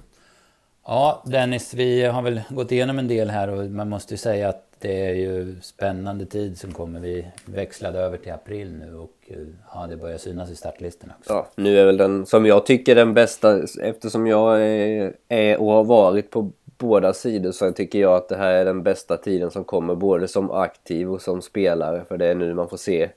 Ja, 0.85 1.23
Dennis, 1.25 1.73
vi 1.73 2.03
har 2.03 2.21
väl 2.21 2.41
gått 2.49 2.71
igenom 2.71 2.99
en 2.99 3.07
del 3.07 3.29
här 3.29 3.47
och 3.47 3.71
man 3.71 3.89
måste 3.89 4.13
ju 4.13 4.17
säga 4.17 4.49
att 4.49 4.72
det 4.83 5.05
är 5.05 5.13
ju 5.13 5.55
spännande 5.61 6.25
tid 6.25 6.57
som 6.57 6.73
kommer. 6.73 6.99
Vi 6.99 7.27
växlade 7.45 7.99
över 7.99 8.17
till 8.17 8.31
april 8.31 8.71
nu 8.71 8.95
och 8.95 9.13
eh, 9.27 9.37
ja, 9.73 9.87
det 9.87 9.97
börjar 9.97 10.17
synas 10.17 10.51
i 10.51 10.55
startlistorna 10.55 11.13
också. 11.19 11.33
Ja, 11.33 11.47
nu 11.55 11.79
är 11.79 11.85
väl 11.85 11.97
den 11.97 12.25
som 12.25 12.45
jag 12.45 12.65
tycker 12.65 12.95
den 12.95 13.13
bästa 13.13 13.59
eftersom 13.81 14.27
jag 14.27 14.61
är, 14.61 15.13
är 15.27 15.61
och 15.61 15.71
har 15.71 15.83
varit 15.83 16.29
på 16.31 16.51
båda 16.77 17.13
sidor 17.13 17.51
så 17.51 17.71
tycker 17.71 17.99
jag 17.99 18.13
att 18.13 18.29
det 18.29 18.35
här 18.35 18.53
är 18.53 18.65
den 18.65 18.83
bästa 18.83 19.17
tiden 19.17 19.51
som 19.51 19.63
kommer 19.63 19.95
både 19.95 20.27
som 20.27 20.51
aktiv 20.51 21.11
och 21.11 21.21
som 21.21 21.41
spelare 21.41 22.05
för 22.05 22.17
det 22.17 22.27
är 22.27 22.35
nu 22.35 22.53
man 22.53 22.69
får 22.69 22.77
se 22.77 23.09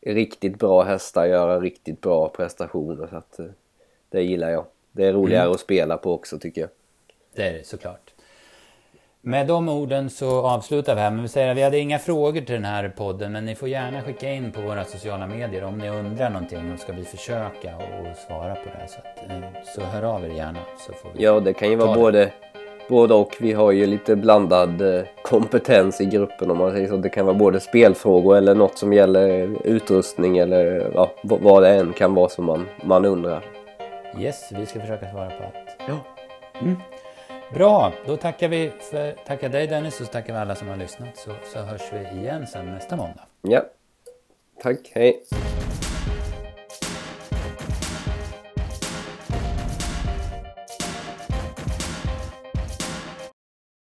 riktigt 0.00 0.58
bra 0.58 0.82
hästar 0.82 1.26
göra 1.26 1.60
riktigt 1.60 2.00
bra 2.00 2.28
prestationer 2.28 3.06
så 3.10 3.16
att 3.16 3.38
eh, 3.38 3.46
det 4.08 4.22
gillar 4.22 4.50
jag. 4.50 4.64
Det 4.92 5.06
är 5.06 5.12
roligare 5.12 5.42
mm. 5.42 5.54
att 5.54 5.60
spela 5.60 5.96
på 5.96 6.12
också 6.12 6.38
tycker 6.38 6.60
jag. 6.60 6.70
Det 7.34 7.42
är 7.42 7.52
det 7.52 7.66
såklart. 7.66 8.12
Med 9.20 9.46
de 9.46 9.68
orden 9.68 10.10
så 10.10 10.46
avslutar 10.46 10.94
vi 10.94 11.00
här. 11.00 11.10
Men 11.10 11.22
vi 11.22 11.28
säger 11.28 11.50
att 11.50 11.56
vi 11.56 11.62
hade 11.62 11.78
inga 11.78 11.98
frågor 11.98 12.40
till 12.40 12.54
den 12.54 12.64
här 12.64 12.88
podden. 12.88 13.32
Men 13.32 13.44
ni 13.44 13.54
får 13.54 13.68
gärna 13.68 14.02
skicka 14.02 14.32
in 14.32 14.52
på 14.52 14.60
våra 14.60 14.84
sociala 14.84 15.26
medier 15.26 15.64
om 15.64 15.78
ni 15.78 15.88
undrar 15.88 16.30
någonting. 16.30 16.72
Och 16.72 16.78
ska 16.78 16.92
vi 16.92 17.04
försöka 17.04 17.76
och 17.76 18.16
svara 18.26 18.54
på 18.54 18.64
det. 18.64 18.88
Så, 18.88 18.98
att, 18.98 19.30
eh, 19.30 19.62
så 19.74 19.80
hör 19.80 20.02
av 20.02 20.24
er 20.24 20.28
gärna. 20.28 20.58
Så 20.86 20.92
får 20.92 21.10
vi 21.14 21.24
ja, 21.24 21.40
det 21.40 21.52
kan 21.52 21.70
ju 21.70 21.76
vara 21.76 21.94
både, 21.94 22.32
både 22.88 23.14
och. 23.14 23.36
Vi 23.40 23.52
har 23.52 23.72
ju 23.72 23.86
lite 23.86 24.16
blandad 24.16 24.96
eh, 24.96 25.04
kompetens 25.22 26.00
i 26.00 26.04
gruppen 26.04 26.50
om 26.50 26.58
man 26.58 26.72
säger 26.72 26.88
så. 26.88 26.96
Det 26.96 27.08
kan 27.08 27.26
vara 27.26 27.36
både 27.36 27.60
spelfrågor 27.60 28.36
eller 28.36 28.54
något 28.54 28.78
som 28.78 28.92
gäller 28.92 29.56
utrustning 29.64 30.38
eller 30.38 30.90
ja, 30.94 31.10
vad 31.22 31.62
det 31.62 31.68
än 31.68 31.92
kan 31.92 32.14
vara 32.14 32.28
som 32.28 32.44
man, 32.44 32.68
man 32.84 33.04
undrar. 33.04 33.44
Yes, 34.18 34.52
vi 34.58 34.66
ska 34.66 34.80
försöka 34.80 35.10
svara 35.10 35.30
på 35.30 35.44
allt. 35.44 35.76
Ja. 35.88 35.98
Mm. 36.60 36.76
Bra, 37.54 37.92
då 38.06 38.16
tackar 38.16 38.48
vi 38.48 38.72
för, 38.90 39.12
tackar 39.26 39.48
dig 39.48 39.66
Dennis 39.66 40.00
och 40.00 40.06
så 40.06 40.12
tackar 40.12 40.32
vi 40.32 40.38
alla 40.38 40.54
som 40.54 40.68
har 40.68 40.76
lyssnat 40.76 41.16
så, 41.16 41.30
så 41.52 41.58
hörs 41.58 41.92
vi 41.92 42.18
igen 42.18 42.46
sen 42.46 42.66
nästa 42.66 42.96
måndag. 42.96 43.22
Ja, 43.42 43.62
tack, 44.62 44.78
hej. 44.94 45.22